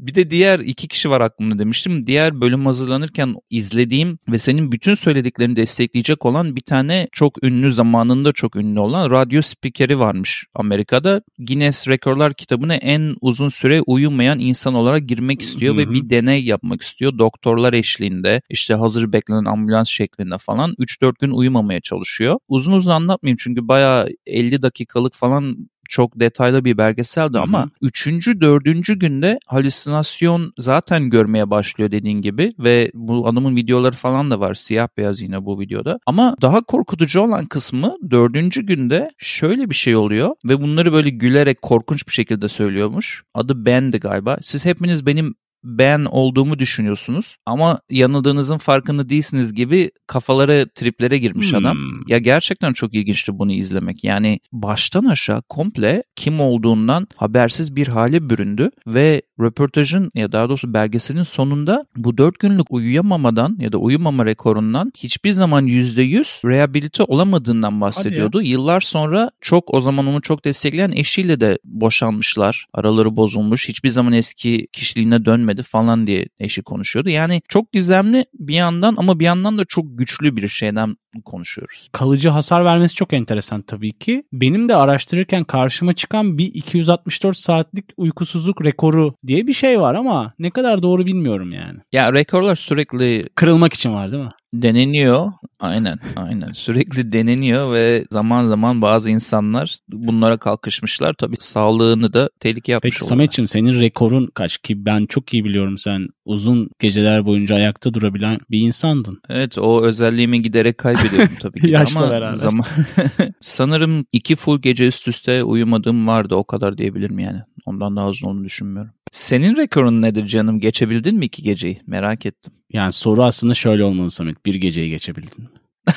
Bir 0.00 0.14
de 0.14 0.30
diğer 0.30 0.58
iki 0.60 0.88
kişi 0.88 1.10
var 1.10 1.20
aklımda 1.20 1.58
demiştim. 1.58 2.06
Diğer 2.06 2.40
bölüm 2.40 2.66
hazırlanırken 2.66 3.34
izlediğim 3.50 4.18
ve 4.28 4.38
senin 4.38 4.72
bütün 4.72 4.94
söylediklerini 4.94 5.56
destekleyecek 5.56 6.26
olan 6.26 6.56
bir 6.56 6.60
tane 6.60 7.08
çok 7.12 7.44
ünlü 7.44 7.72
zamanında 7.72 8.32
çok 8.32 8.56
ünlü 8.56 8.80
olan 8.80 9.10
radyo 9.10 9.42
spikeri 9.42 9.98
varmış 9.98 10.44
Amerika'da. 10.54 11.22
Guinness 11.38 11.88
Rekorlar 11.88 12.34
kitabına 12.34 12.74
en 12.74 13.16
uzun 13.20 13.48
süre 13.48 13.80
uyumayan 13.80 14.38
insan 14.38 14.74
olarak 14.74 15.08
girmek 15.08 15.42
istiyor 15.42 15.76
ve 15.76 15.90
bir 15.90 16.10
deney 16.10 16.44
yapmak 16.44 16.82
istiyor. 16.82 17.18
Doktorlar 17.18 17.72
eşliğinde 17.72 18.42
işte 18.50 18.74
hazır 18.74 19.12
beklenen 19.12 19.44
ambulans 19.44 19.88
şeklinde 19.88 20.38
falan 20.38 20.74
3-4 20.78 21.14
gün 21.20 21.30
uyumamaya 21.30 21.80
çalışıyor. 21.80 22.38
Uzun 22.48 22.72
uzun 22.72 22.90
anlatmayayım 22.90 23.38
çünkü 23.40 23.68
bayağı 23.68 24.08
50 24.26 24.62
dakikalık 24.62 25.14
falan 25.14 25.68
çok 25.88 26.20
detaylı 26.20 26.64
bir 26.64 26.78
belgeseldi 26.78 27.38
ama 27.38 27.70
üçüncü, 27.82 28.40
dördüncü 28.40 28.98
günde 28.98 29.38
halüsinasyon 29.46 30.52
zaten 30.58 31.10
görmeye 31.10 31.50
başlıyor 31.50 31.90
dediğin 31.90 32.22
gibi 32.22 32.54
ve 32.58 32.90
bu 32.94 33.28
adamın 33.28 33.56
videoları 33.56 33.94
falan 33.94 34.30
da 34.30 34.40
var 34.40 34.54
siyah 34.54 34.88
beyaz 34.96 35.20
yine 35.20 35.44
bu 35.44 35.60
videoda. 35.60 35.98
Ama 36.06 36.36
daha 36.42 36.62
korkutucu 36.62 37.20
olan 37.20 37.46
kısmı 37.46 37.96
dördüncü 38.10 38.66
günde 38.66 39.10
şöyle 39.18 39.70
bir 39.70 39.74
şey 39.74 39.96
oluyor 39.96 40.34
ve 40.44 40.60
bunları 40.60 40.92
böyle 40.92 41.10
gülerek 41.10 41.62
korkunç 41.62 42.06
bir 42.06 42.12
şekilde 42.12 42.48
söylüyormuş. 42.48 43.22
Adı 43.34 43.66
Ben'di 43.66 44.00
galiba. 44.00 44.36
Siz 44.42 44.64
hepiniz 44.64 45.06
benim 45.06 45.34
ben 45.64 46.04
olduğumu 46.04 46.58
düşünüyorsunuz 46.58 47.36
ama 47.46 47.78
yanıldığınızın 47.90 48.58
farkında 48.58 49.08
değilsiniz 49.08 49.54
gibi 49.54 49.90
kafalara 50.06 50.66
triplere 50.74 51.18
girmiş 51.18 51.52
Hmm. 51.52 51.58
adam. 51.58 51.78
Ya 52.06 52.18
gerçekten 52.18 52.72
çok 52.72 52.94
ilginçti 52.94 53.38
bunu 53.38 53.52
izlemek. 53.52 54.04
Yani 54.04 54.40
baştan 54.52 55.04
aşağı 55.04 55.42
komple 55.42 56.02
kim 56.16 56.40
olduğundan 56.40 57.06
habersiz 57.16 57.76
bir 57.76 57.88
hale 57.88 58.30
büründü 58.30 58.70
ve 58.86 59.22
röportajın 59.40 60.10
ya 60.14 60.32
daha 60.32 60.48
doğrusu 60.48 60.74
belgeselin 60.74 61.22
sonunda 61.22 61.86
bu 61.96 62.18
4 62.18 62.38
günlük 62.38 62.70
uyuyamamadan 62.70 63.56
ya 63.60 63.72
da 63.72 63.78
uyumama 63.78 64.26
rekorundan 64.26 64.92
hiçbir 64.96 65.32
zaman 65.32 65.66
%100 65.66 66.48
rehabilite 66.48 67.02
olamadığından 67.02 67.80
bahsediyordu. 67.80 68.42
Yıllar 68.42 68.80
sonra 68.80 69.30
çok 69.40 69.74
o 69.74 69.80
zaman 69.80 70.06
onu 70.06 70.22
çok 70.22 70.44
destekleyen 70.44 70.92
eşiyle 70.92 71.40
de 71.40 71.58
boşanmışlar. 71.64 72.66
Araları 72.74 73.16
bozulmuş. 73.16 73.68
Hiçbir 73.68 73.88
zaman 73.88 74.12
eski 74.12 74.66
kişiliğine 74.72 75.24
dönmedi 75.24 75.53
falan 75.62 76.06
diye 76.06 76.26
eşi 76.38 76.62
konuşuyordu. 76.62 77.10
Yani 77.10 77.42
çok 77.48 77.72
gizemli 77.72 78.24
bir 78.34 78.54
yandan 78.54 78.94
ama 78.98 79.20
bir 79.20 79.24
yandan 79.24 79.58
da 79.58 79.64
çok 79.64 79.84
güçlü 79.98 80.36
bir 80.36 80.48
şeyden 80.48 80.96
konuşuyoruz. 81.24 81.88
kalıcı 81.92 82.28
hasar 82.28 82.64
vermesi 82.64 82.94
çok 82.94 83.12
enteresan 83.12 83.62
tabii 83.62 83.92
ki. 83.98 84.22
Benim 84.32 84.68
de 84.68 84.76
araştırırken 84.76 85.44
karşıma 85.44 85.92
çıkan 85.92 86.38
bir 86.38 86.46
264 86.54 87.36
saatlik 87.36 87.84
uykusuzluk 87.96 88.64
rekoru 88.64 89.14
diye 89.26 89.46
bir 89.46 89.52
şey 89.52 89.80
var 89.80 89.94
ama 89.94 90.34
ne 90.38 90.50
kadar 90.50 90.82
doğru 90.82 91.06
bilmiyorum 91.06 91.52
yani. 91.52 91.78
Ya 91.92 92.12
rekorlar 92.12 92.56
sürekli 92.56 93.28
Kırılmak 93.34 93.74
için 93.74 93.94
var 93.94 94.12
değil 94.12 94.22
mi? 94.22 94.30
Deneniyor. 94.62 95.32
Aynen, 95.60 95.98
aynen. 96.16 96.52
Sürekli 96.52 97.12
deneniyor 97.12 97.72
ve 97.72 98.04
zaman 98.10 98.46
zaman 98.46 98.82
bazı 98.82 99.10
insanlar 99.10 99.76
bunlara 99.88 100.36
kalkışmışlar. 100.36 101.14
Tabii 101.14 101.36
sağlığını 101.40 102.12
da 102.12 102.30
tehlikeye 102.40 102.76
atmış 102.76 102.94
Peki. 102.94 103.04
Samet'ciğim 103.06 103.48
senin 103.48 103.80
rekorun 103.80 104.26
kaç 104.34 104.58
ki 104.58 104.84
ben 104.84 105.06
çok 105.06 105.34
iyi 105.34 105.44
biliyorum 105.44 105.78
sen 105.78 106.08
uzun 106.24 106.70
geceler 106.78 107.26
boyunca 107.26 107.54
ayakta 107.56 107.94
durabilen 107.94 108.38
bir 108.50 108.58
insandın. 108.60 109.20
Evet 109.28 109.58
o 109.58 109.82
özelliğimi 109.82 110.42
giderek 110.42 110.78
kaybediyorum 110.78 111.36
tabii 111.40 111.60
ki. 111.60 111.70
Yaşla 111.70 112.00
Ama 112.00 112.10
beraber. 112.10 112.32
zaman 112.34 112.66
sanırım 113.40 114.06
iki 114.12 114.36
full 114.36 114.60
gece 114.60 114.86
üst 114.86 115.08
üste 115.08 115.44
uyumadığım 115.44 116.06
vardı 116.06 116.34
o 116.34 116.44
kadar 116.44 116.78
diyebilirim 116.78 117.18
yani. 117.18 117.40
Ondan 117.66 117.96
daha 117.96 118.08
uzun 118.08 118.28
olduğunu 118.28 118.44
düşünmüyorum. 118.44 118.92
Senin 119.18 119.56
rekorun 119.56 120.02
nedir 120.02 120.26
canım? 120.26 120.60
Geçebildin 120.60 121.16
mi 121.16 121.24
iki 121.24 121.42
geceyi? 121.42 121.80
Merak 121.86 122.26
ettim. 122.26 122.52
Yani 122.72 122.92
soru 122.92 123.24
aslında 123.24 123.54
şöyle 123.54 123.84
olmalı 123.84 124.10
Samet. 124.10 124.46
Bir 124.46 124.54
geceyi 124.54 124.90
geçebildin 124.90 125.40
mi? 125.44 125.48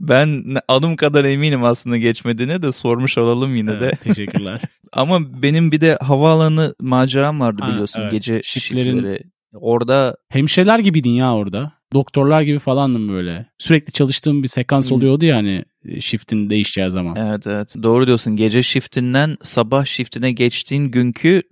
Ben 0.00 0.44
adım 0.68 0.96
kadar 0.96 1.24
eminim 1.24 1.64
aslında 1.64 1.96
geçmediğine 1.96 2.62
de 2.62 2.72
sormuş 2.72 3.18
olalım 3.18 3.56
yine 3.56 3.80
de. 3.80 3.84
Evet, 3.84 4.00
teşekkürler. 4.00 4.60
Ama 4.92 5.42
benim 5.42 5.72
bir 5.72 5.80
de 5.80 5.98
havaalanı 6.00 6.74
maceram 6.80 7.40
vardı 7.40 7.62
Ha, 7.62 7.72
biliyorsun 7.72 8.00
evet. 8.02 8.12
gece 8.12 8.38
Shiftlerin- 8.40 8.60
şifleri. 8.96 9.20
Orada 9.54 10.16
Hemşireler 10.28 10.78
gibiydin 10.78 11.10
ya 11.10 11.34
orada. 11.34 11.72
Doktorlar 11.92 12.42
gibi 12.42 12.58
falandım 12.58 13.08
böyle. 13.08 13.46
Sürekli 13.58 13.92
çalıştığım 13.92 14.42
bir 14.42 14.48
sekans 14.48 14.90
Hı. 14.90 14.94
oluyordu 14.94 15.24
yani 15.24 15.64
shift'in 16.00 16.50
değişeceği 16.50 16.88
zaman. 16.88 17.16
evet 17.16 17.46
evet 17.46 17.74
doğru 17.82 18.06
diyorsun 18.06 18.36
gece 18.36 18.62
shiftinden 18.62 19.36
sabah 19.42 19.84
shiftine 19.84 20.32
geçtiğin 20.32 20.84
günkü 20.90 21.42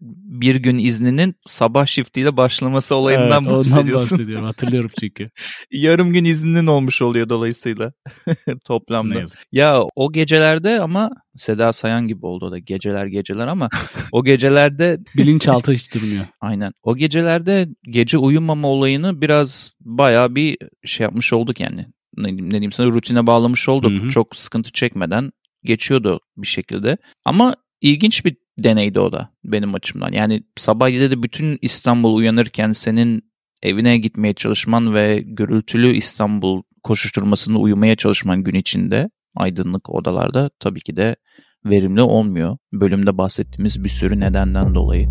bir 0.43 0.57
gün 0.57 0.79
izninin 0.79 1.35
sabah 1.47 1.87
shiftiyle 1.87 2.37
başlaması 2.37 2.95
olayından 2.95 3.43
Evet, 3.45 3.53
bahsediyorsun. 3.53 4.11
bahsediyorum. 4.19 4.45
Hatırlıyorum 4.47 4.91
çünkü. 5.01 5.31
Yarım 5.73 6.13
gün 6.13 6.25
izninin 6.25 6.67
olmuş 6.67 7.03
oluyor 7.03 7.29
dolayısıyla 7.29 7.93
toplamda. 8.65 9.25
Ya 9.53 9.83
o 9.97 10.13
gecelerde 10.13 10.81
ama 10.81 11.11
Seda 11.37 11.73
Sayan 11.73 12.09
gibi 12.09 12.27
oldu 12.27 12.47
o 12.47 12.51
da 12.51 12.59
geceler 12.59 13.07
geceler 13.07 13.47
ama 13.47 13.69
o 14.13 14.25
gecelerde 14.25 14.99
Bilinçaltı 15.17 15.73
hiç 15.73 15.95
durmuyor. 15.95 16.25
aynen 16.41 16.73
o 16.83 16.97
gecelerde 16.97 17.69
gece 17.83 18.19
uyumama 18.19 18.69
olayını 18.69 19.21
biraz 19.21 19.73
bayağı 19.81 20.35
bir 20.35 20.59
şey 20.85 21.05
yapmış 21.05 21.33
olduk 21.33 21.61
yani. 21.61 21.87
Ne 22.17 22.39
diyeyim, 22.39 22.73
sana 22.73 22.87
rutine 22.87 23.27
bağlamış 23.27 23.69
olduk. 23.69 23.93
Hı 23.93 24.07
hı. 24.07 24.09
Çok 24.09 24.37
sıkıntı 24.37 24.73
çekmeden 24.73 25.33
geçiyordu 25.65 26.21
bir 26.37 26.47
şekilde. 26.47 26.97
Ama 27.25 27.55
ilginç 27.81 28.25
bir 28.25 28.37
deneydi 28.59 29.01
o 29.01 29.13
da 29.13 29.29
benim 29.45 29.75
açımdan. 29.75 30.13
Yani 30.13 30.43
sabah 30.57 30.89
7'de 30.89 31.23
bütün 31.23 31.59
İstanbul 31.63 32.15
uyanırken 32.15 32.73
senin 32.73 33.33
evine 33.63 33.99
gitmeye 33.99 34.35
çalışman 34.35 34.95
ve 34.95 35.23
gürültülü 35.27 35.97
İstanbul 35.97 36.63
koşuşturmasında 36.83 37.59
uyumaya 37.59 37.97
çalışman 37.97 38.45
gün 38.45 38.55
içinde 38.55 39.11
aydınlık 39.37 39.91
odalarda 39.91 40.51
tabii 40.61 40.81
ki 40.81 40.97
de 40.97 41.17
verimli 41.65 42.03
olmuyor. 42.03 42.57
Bölümde 42.73 43.19
bahsettiğimiz 43.19 43.85
bir 43.85 43.89
sürü 43.89 44.21
nedenden 44.21 44.75
dolayı. 44.75 45.09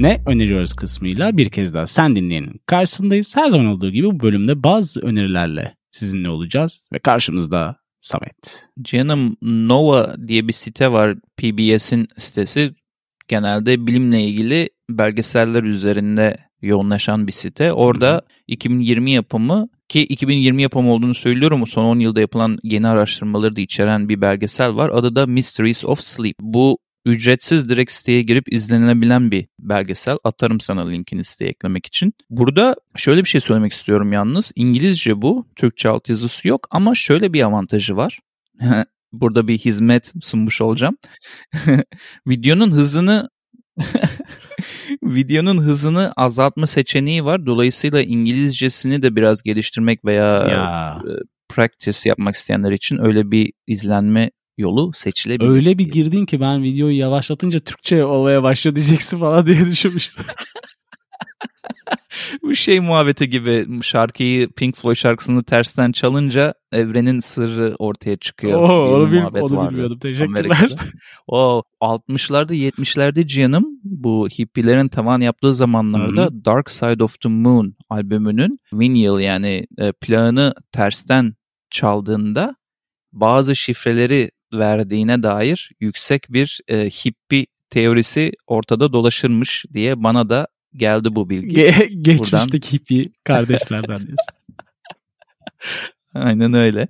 Ne 0.00 0.22
öneriyoruz 0.26 0.74
kısmıyla 0.74 1.36
bir 1.36 1.50
kez 1.50 1.74
daha 1.74 1.86
sen 1.86 2.16
dinleyenin 2.16 2.60
karşısındayız. 2.66 3.36
Her 3.36 3.48
zaman 3.48 3.66
olduğu 3.66 3.90
gibi 3.90 4.06
bu 4.06 4.20
bölümde 4.20 4.62
bazı 4.62 5.00
önerilerle 5.00 5.74
sizinle 5.90 6.28
olacağız 6.28 6.88
ve 6.92 6.98
karşımızda 6.98 7.76
Samet. 8.00 8.68
Canım 8.82 9.36
Nova 9.42 10.16
diye 10.28 10.48
bir 10.48 10.52
site 10.52 10.92
var 10.92 11.16
PBS'in 11.36 12.08
sitesi. 12.16 12.74
Genelde 13.28 13.86
bilimle 13.86 14.22
ilgili 14.22 14.70
belgeseller 14.90 15.62
üzerinde 15.62 16.36
yoğunlaşan 16.62 17.26
bir 17.26 17.32
site. 17.32 17.72
Orada 17.72 18.22
2020 18.46 19.10
yapımı 19.10 19.68
ki 19.88 20.02
2020 20.02 20.62
yapımı 20.62 20.92
olduğunu 20.92 21.14
söylüyorum. 21.14 21.66
Son 21.66 21.84
10 21.84 21.98
yılda 21.98 22.20
yapılan 22.20 22.58
yeni 22.62 22.88
araştırmaları 22.88 23.56
da 23.56 23.60
içeren 23.60 24.08
bir 24.08 24.20
belgesel 24.20 24.76
var. 24.76 24.90
Adı 24.90 25.16
da 25.16 25.26
Mysteries 25.26 25.84
of 25.84 26.00
Sleep. 26.00 26.34
Bu 26.40 26.78
ücretsiz 27.04 27.68
direkt 27.68 27.92
siteye 27.92 28.22
girip 28.22 28.52
izlenilebilen 28.52 29.30
bir 29.30 29.46
belgesel. 29.58 30.18
Atarım 30.24 30.60
sana 30.60 30.88
linkini 30.88 31.24
siteye 31.24 31.50
eklemek 31.50 31.86
için. 31.86 32.12
Burada 32.30 32.76
şöyle 32.96 33.24
bir 33.24 33.28
şey 33.28 33.40
söylemek 33.40 33.72
istiyorum 33.72 34.12
yalnız. 34.12 34.52
İngilizce 34.54 35.22
bu. 35.22 35.46
Türkçe 35.56 35.88
altyazısı 35.88 36.48
yok 36.48 36.66
ama 36.70 36.94
şöyle 36.94 37.32
bir 37.32 37.42
avantajı 37.42 37.96
var. 37.96 38.20
Burada 39.12 39.48
bir 39.48 39.58
hizmet 39.58 40.12
sunmuş 40.20 40.60
olacağım. 40.60 40.96
Videonun 42.28 42.70
hızını 42.70 43.28
videonun 45.02 45.58
hızını 45.58 46.12
azaltma 46.16 46.66
seçeneği 46.66 47.24
var. 47.24 47.46
Dolayısıyla 47.46 48.02
İngilizcesini 48.02 49.02
de 49.02 49.16
biraz 49.16 49.42
geliştirmek 49.42 50.04
veya 50.04 50.26
Ya 50.26 51.02
practice 51.48 52.08
yapmak 52.08 52.34
isteyenler 52.34 52.72
için 52.72 53.04
öyle 53.04 53.30
bir 53.30 53.52
izlenme 53.66 54.30
yolu 54.60 54.92
seçilebilir. 54.92 55.50
öyle 55.50 55.78
bir 55.78 55.88
girdin 55.88 56.26
ki 56.26 56.40
ben 56.40 56.62
videoyu 56.62 56.98
yavaşlatınca 56.98 57.60
Türkçe 57.60 58.04
olmaya 58.04 58.42
başladı 58.42 58.76
diyeceksin 58.76 59.18
falan 59.18 59.46
diye 59.46 59.66
düşünmüştüm. 59.66 60.24
Bu 62.42 62.54
şey 62.54 62.80
muhabbeti 62.80 63.30
gibi 63.30 63.66
şarkıyı 63.82 64.50
Pink 64.50 64.76
Floyd 64.76 64.96
şarkısını 64.96 65.44
tersten 65.44 65.92
çalınca 65.92 66.54
evrenin 66.72 67.18
sırrı 67.18 67.74
ortaya 67.78 68.16
çıkıyor. 68.16 68.62
Oo, 68.62 68.96
onu, 68.96 69.12
bil, 69.12 69.18
onu 69.18 69.56
vardı 69.56 69.70
bilmiyordum. 69.70 69.98
Teşekkürler. 69.98 70.44
Amerika'da. 70.44 70.82
O 71.26 71.62
60'larda 71.80 72.54
70'lerde 72.54 73.26
Cihan'ım 73.26 73.66
bu 73.84 74.28
hippilerin 74.28 74.88
tavan 74.88 75.20
yaptığı 75.20 75.54
zamanlarda 75.54 76.22
Hı-hı. 76.22 76.44
Dark 76.44 76.70
Side 76.70 77.04
of 77.04 77.20
the 77.20 77.28
Moon 77.28 77.74
albümünün 77.88 78.60
vinyl 78.72 79.20
yani 79.20 79.66
e, 79.78 79.92
plağını 79.92 80.54
tersten 80.72 81.34
çaldığında 81.70 82.56
bazı 83.12 83.56
şifreleri 83.56 84.30
verdiğine 84.52 85.22
dair 85.22 85.70
yüksek 85.80 86.32
bir 86.32 86.60
e, 86.68 86.90
hippi 86.90 87.46
teorisi 87.70 88.32
ortada 88.46 88.92
dolaşırmış 88.92 89.64
diye 89.74 90.02
bana 90.02 90.28
da 90.28 90.48
geldi 90.74 91.14
bu 91.14 91.30
bilgi. 91.30 91.56
Ge- 91.56 92.02
geçmişteki 92.02 92.52
Buradan... 92.52 92.72
hippie 92.72 93.12
kardeşlerden 93.24 93.98
diyorsun. 94.06 94.34
Aynen 96.14 96.54
öyle. 96.54 96.88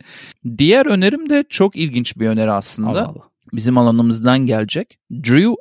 Diğer 0.58 0.86
önerim 0.86 1.30
de 1.30 1.44
çok 1.48 1.76
ilginç 1.76 2.16
bir 2.16 2.26
öneri 2.26 2.50
aslında. 2.50 2.88
Allah 2.88 3.06
Allah. 3.08 3.30
Bizim 3.52 3.78
alanımızdan 3.78 4.46
gelecek. 4.46 4.98
Drew 5.10 5.54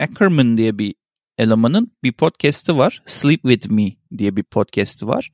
Ackerman 0.00 0.56
diye 0.56 0.78
bir 0.78 0.94
elemanın 1.38 1.92
bir 2.02 2.12
podcast'i 2.12 2.76
var. 2.76 3.02
Sleep 3.06 3.42
With 3.42 3.70
Me 3.70 3.92
diye 4.18 4.36
bir 4.36 4.42
podcast'i 4.42 5.06
var. 5.06 5.30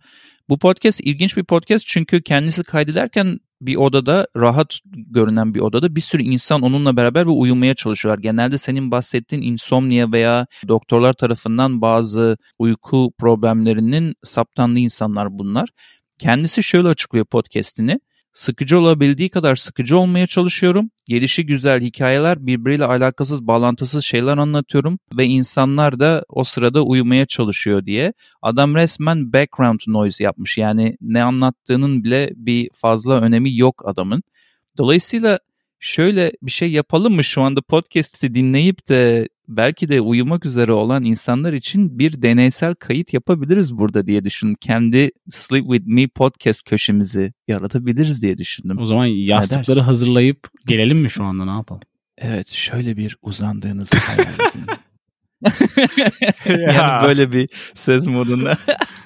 Bu 0.48 0.58
podcast 0.58 1.00
ilginç 1.00 1.36
bir 1.36 1.44
podcast 1.44 1.86
çünkü 1.86 2.22
kendisi 2.22 2.64
kaydederken 2.64 3.40
bir 3.66 3.76
odada 3.76 4.26
rahat 4.36 4.78
görünen 4.84 5.54
bir 5.54 5.60
odada 5.60 5.96
bir 5.96 6.00
sürü 6.00 6.22
insan 6.22 6.62
onunla 6.62 6.96
beraber 6.96 7.26
ve 7.26 7.30
uyumaya 7.30 7.74
çalışıyorlar. 7.74 8.22
Genelde 8.22 8.58
senin 8.58 8.90
bahsettiğin 8.90 9.42
insomnia 9.42 10.12
veya 10.12 10.46
doktorlar 10.68 11.12
tarafından 11.12 11.80
bazı 11.80 12.36
uyku 12.58 13.12
problemlerinin 13.18 14.14
saptandığı 14.22 14.78
insanlar 14.78 15.38
bunlar. 15.38 15.68
Kendisi 16.18 16.62
şöyle 16.62 16.88
açıklıyor 16.88 17.26
podcast'ini. 17.26 18.00
Sıkıcı 18.34 18.78
olabildiği 18.78 19.28
kadar 19.28 19.56
sıkıcı 19.56 19.98
olmaya 19.98 20.26
çalışıyorum. 20.26 20.90
Gelişi 21.06 21.46
güzel 21.46 21.80
hikayeler, 21.80 22.46
birbiriyle 22.46 22.84
alakasız, 22.84 23.46
bağlantısız 23.46 24.04
şeyler 24.04 24.38
anlatıyorum 24.38 24.98
ve 25.16 25.24
insanlar 25.24 26.00
da 26.00 26.24
o 26.28 26.44
sırada 26.44 26.82
uyumaya 26.82 27.26
çalışıyor 27.26 27.86
diye. 27.86 28.12
Adam 28.42 28.74
resmen 28.74 29.32
background 29.32 29.80
noise 29.86 30.24
yapmış. 30.24 30.58
Yani 30.58 30.96
ne 31.00 31.22
anlattığının 31.22 32.04
bile 32.04 32.30
bir 32.36 32.70
fazla 32.74 33.20
önemi 33.20 33.56
yok 33.56 33.82
adamın. 33.86 34.22
Dolayısıyla 34.78 35.38
şöyle 35.78 36.32
bir 36.42 36.50
şey 36.50 36.72
yapalım 36.72 37.14
mı 37.14 37.24
şu 37.24 37.42
anda 37.42 37.62
podcast'i 37.62 38.34
dinleyip 38.34 38.88
de 38.88 39.28
belki 39.48 39.88
de 39.88 40.00
uyumak 40.00 40.46
üzere 40.46 40.72
olan 40.72 41.04
insanlar 41.04 41.52
için 41.52 41.98
bir 41.98 42.22
deneysel 42.22 42.74
kayıt 42.74 43.14
yapabiliriz 43.14 43.78
burada 43.78 44.06
diye 44.06 44.24
düşündüm. 44.24 44.56
Kendi 44.60 45.10
Sleep 45.30 45.64
With 45.64 45.86
Me 45.86 46.08
podcast 46.08 46.62
köşemizi 46.62 47.32
yaratabiliriz 47.48 48.22
diye 48.22 48.38
düşündüm. 48.38 48.78
O 48.78 48.86
zaman 48.86 49.06
yastıkları 49.06 49.80
hazırlayıp 49.80 50.50
gelelim 50.66 50.98
mi 50.98 51.10
şu 51.10 51.24
anda 51.24 51.44
ne 51.44 51.50
yapalım? 51.50 51.82
Evet 52.18 52.48
şöyle 52.48 52.96
bir 52.96 53.16
uzandığınızı 53.22 53.98
hayal 53.98 54.26
edin. 54.34 54.66
yani 56.72 57.08
böyle 57.08 57.32
bir 57.32 57.48
ses 57.74 58.06
modunda. 58.06 58.58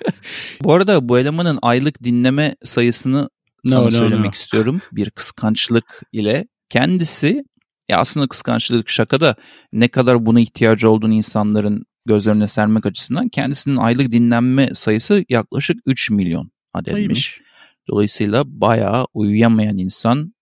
bu 0.63 0.73
arada 0.73 1.09
bu 1.09 1.19
elemanın 1.19 1.59
aylık 1.63 2.05
dinleme 2.05 2.55
sayısını 2.65 3.31
sana 3.65 3.85
no, 3.85 3.91
söylemek 3.91 4.27
no. 4.27 4.33
istiyorum. 4.33 4.81
Bir 4.93 5.11
kıskançlık 5.11 6.03
ile 6.13 6.47
Kendisi 6.69 7.45
ya 7.89 7.99
aslında 7.99 8.27
kıskançlık 8.27 8.89
şaka 8.89 9.21
da 9.21 9.35
ne 9.73 9.89
kadar 9.89 10.27
buna 10.27 10.41
ihtiyacı 10.41 10.91
olduğunu 10.91 11.15
insanların 11.15 11.87
gözlerine 12.07 12.49
sermek 12.49 12.87
açısından 12.87 13.29
kendisinin 13.29 13.77
aylık 13.77 14.13
dinlenme 14.13 14.75
sayısı 14.75 15.25
yaklaşık 15.29 15.81
3 15.87 16.11
milyon 16.11 16.51
adetmiş. 16.73 17.41
Dolayısıyla 17.89 18.45
bayağı 18.47 19.07
uyuyamayan 19.15 19.79
insan 19.79 20.35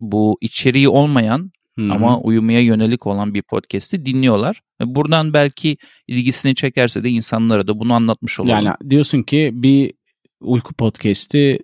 bu 0.00 0.38
içeriği 0.40 0.88
olmayan 0.88 1.52
Hı-hı. 1.78 1.92
ama 1.92 2.20
uyumaya 2.20 2.60
yönelik 2.60 3.06
olan 3.06 3.34
bir 3.34 3.42
podcast'i 3.42 4.06
dinliyorlar. 4.06 4.60
Buradan 4.80 5.32
belki 5.32 5.76
ilgisini 6.06 6.54
çekerse 6.54 7.04
de 7.04 7.10
insanlara 7.10 7.66
da 7.66 7.78
bunu 7.80 7.94
anlatmış 7.94 8.40
olalım. 8.40 8.64
Yani 8.64 8.90
diyorsun 8.90 9.22
ki 9.22 9.50
bir 9.52 9.92
uyku 10.40 10.74
podcast'i 10.74 11.58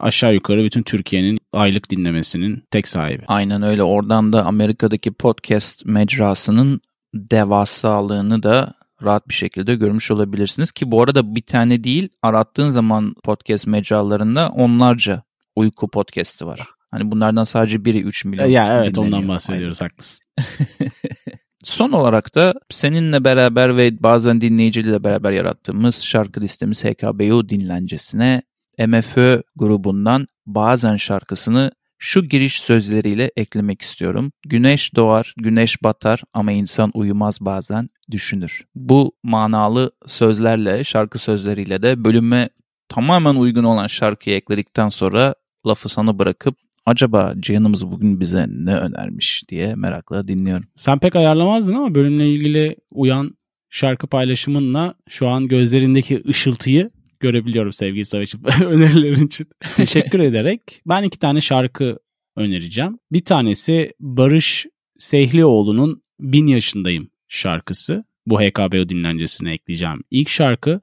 aşağı 0.00 0.34
yukarı 0.34 0.64
bütün 0.64 0.82
Türkiye'nin 0.82 1.38
aylık 1.52 1.90
dinlemesinin 1.90 2.64
tek 2.70 2.88
sahibi. 2.88 3.22
Aynen 3.26 3.62
öyle. 3.62 3.82
Oradan 3.82 4.32
da 4.32 4.44
Amerika'daki 4.44 5.12
podcast 5.12 5.84
mecrasının 5.84 6.80
devasalığını 7.14 8.42
da 8.42 8.74
rahat 9.02 9.28
bir 9.28 9.34
şekilde 9.34 9.74
görmüş 9.74 10.10
olabilirsiniz. 10.10 10.72
Ki 10.72 10.90
bu 10.90 11.02
arada 11.02 11.34
bir 11.34 11.42
tane 11.42 11.84
değil 11.84 12.08
arattığın 12.22 12.70
zaman 12.70 13.14
podcast 13.24 13.66
mecralarında 13.66 14.48
onlarca 14.48 15.22
uyku 15.56 15.90
podcast'i 15.90 16.46
var. 16.46 16.60
Hani 16.90 17.10
bunlardan 17.10 17.44
sadece 17.44 17.84
biri 17.84 18.00
3 18.00 18.24
milyon. 18.24 18.46
Ya 18.46 18.76
evet 18.76 18.94
dinleniyor. 18.94 19.18
ondan 19.18 19.28
bahsediyoruz 19.28 19.82
Aynen. 19.82 19.90
haklısın. 19.90 20.26
Son 21.64 21.92
olarak 21.92 22.34
da 22.34 22.54
seninle 22.70 23.24
beraber 23.24 23.76
ve 23.76 24.02
bazen 24.02 24.40
dinleyiciyle 24.40 25.04
beraber 25.04 25.32
yarattığımız 25.32 26.02
şarkı 26.02 26.40
listemiz 26.40 26.84
HKBU 26.84 27.48
dinlencesine 27.48 28.42
MFÖ 28.78 29.42
grubundan 29.56 30.26
bazen 30.46 30.96
şarkısını 30.96 31.70
şu 31.98 32.24
giriş 32.24 32.60
sözleriyle 32.60 33.30
eklemek 33.36 33.82
istiyorum. 33.82 34.32
Güneş 34.46 34.96
doğar, 34.96 35.34
güneş 35.36 35.82
batar 35.82 36.22
ama 36.32 36.52
insan 36.52 36.90
uyumaz 36.94 37.38
bazen 37.40 37.88
düşünür. 38.10 38.64
Bu 38.74 39.12
manalı 39.22 39.90
sözlerle, 40.06 40.84
şarkı 40.84 41.18
sözleriyle 41.18 41.82
de 41.82 42.04
bölüme 42.04 42.48
tamamen 42.88 43.34
uygun 43.34 43.64
olan 43.64 43.86
şarkıyı 43.86 44.36
ekledikten 44.36 44.88
sonra 44.88 45.34
lafı 45.66 45.88
sana 45.88 46.18
bırakıp 46.18 46.56
acaba 46.86 47.34
Cihan'ımız 47.40 47.90
bugün 47.90 48.20
bize 48.20 48.46
ne 48.48 48.76
önermiş 48.76 49.42
diye 49.48 49.74
merakla 49.74 50.28
dinliyorum. 50.28 50.64
Sen 50.76 50.98
pek 50.98 51.16
ayarlamazdın 51.16 51.74
ama 51.74 51.94
bölümle 51.94 52.30
ilgili 52.30 52.76
uyan 52.92 53.34
şarkı 53.70 54.06
paylaşımınla 54.06 54.94
şu 55.08 55.28
an 55.28 55.48
gözlerindeki 55.48 56.22
ışıltıyı 56.28 56.90
görebiliyorum 57.20 57.72
sevgili 57.72 58.04
Savaş'ım 58.04 58.44
önerilerin 58.66 59.26
için. 59.26 59.46
Teşekkür 59.76 60.18
ederek 60.20 60.60
ben 60.86 61.02
iki 61.02 61.18
tane 61.18 61.40
şarkı 61.40 61.98
önereceğim. 62.36 62.98
Bir 63.12 63.24
tanesi 63.24 63.92
Barış 64.00 64.66
Sehlioğlu'nun 64.98 66.02
Bin 66.20 66.46
Yaşındayım 66.46 67.10
şarkısı. 67.28 68.04
Bu 68.26 68.40
HKBO 68.40 68.88
dinlencesine 68.88 69.52
ekleyeceğim 69.52 70.02
ilk 70.10 70.28
şarkı. 70.28 70.80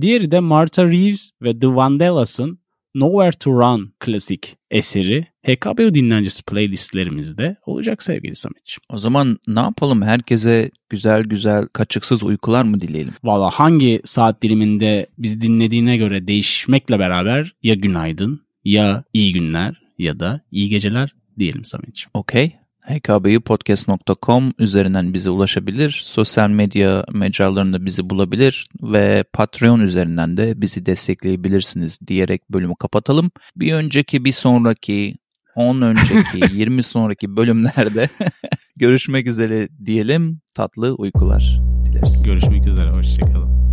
Diğeri 0.00 0.30
de 0.30 0.40
Martha 0.40 0.84
Reeves 0.84 1.30
ve 1.42 1.58
The 1.58 1.66
Vandellas'ın 1.66 2.58
Nowhere 2.94 3.32
to 3.32 3.50
Run 3.50 3.92
klasik 4.00 4.56
eseri 4.70 5.26
HKBO 5.46 5.94
dinlencesi 5.94 6.44
playlistlerimizde 6.44 7.56
olacak 7.66 8.02
sevgili 8.02 8.36
Samet'ciğim. 8.36 8.80
O 8.88 8.98
zaman 8.98 9.38
ne 9.46 9.60
yapalım? 9.60 10.02
Herkese 10.02 10.70
güzel 10.90 11.24
güzel 11.24 11.66
kaçıksız 11.66 12.22
uykular 12.22 12.64
mı 12.64 12.80
dileyelim? 12.80 13.14
Valla 13.24 13.50
hangi 13.50 14.00
saat 14.04 14.42
diliminde 14.42 15.06
biz 15.18 15.40
dinlediğine 15.40 15.96
göre 15.96 16.26
değişmekle 16.26 16.98
beraber 16.98 17.54
ya 17.62 17.74
günaydın 17.74 18.40
ya 18.64 19.04
iyi 19.12 19.32
günler 19.32 19.80
ya 19.98 20.20
da 20.20 20.40
iyi 20.50 20.68
geceler 20.68 21.14
diyelim 21.38 21.64
Samet'ciğim. 21.64 22.10
Okey 22.14 22.52
hkbupodcast.com 22.88 24.52
üzerinden 24.58 25.14
bize 25.14 25.30
ulaşabilir. 25.30 26.00
Sosyal 26.04 26.50
medya 26.50 27.04
mecralarında 27.12 27.86
bizi 27.86 28.10
bulabilir 28.10 28.68
ve 28.82 29.24
Patreon 29.32 29.80
üzerinden 29.80 30.36
de 30.36 30.60
bizi 30.60 30.86
destekleyebilirsiniz 30.86 31.98
diyerek 32.06 32.50
bölümü 32.50 32.74
kapatalım. 32.78 33.30
Bir 33.56 33.74
önceki, 33.74 34.24
bir 34.24 34.32
sonraki, 34.32 35.16
10 35.54 35.80
önceki, 35.80 36.40
20 36.54 36.82
sonraki 36.82 37.36
bölümlerde 37.36 38.08
görüşmek 38.76 39.26
üzere 39.26 39.68
diyelim. 39.84 40.40
Tatlı 40.54 40.94
uykular 40.94 41.60
dileriz. 41.86 42.22
Görüşmek 42.22 42.66
üzere, 42.66 42.90
hoşçakalın. 42.90 43.67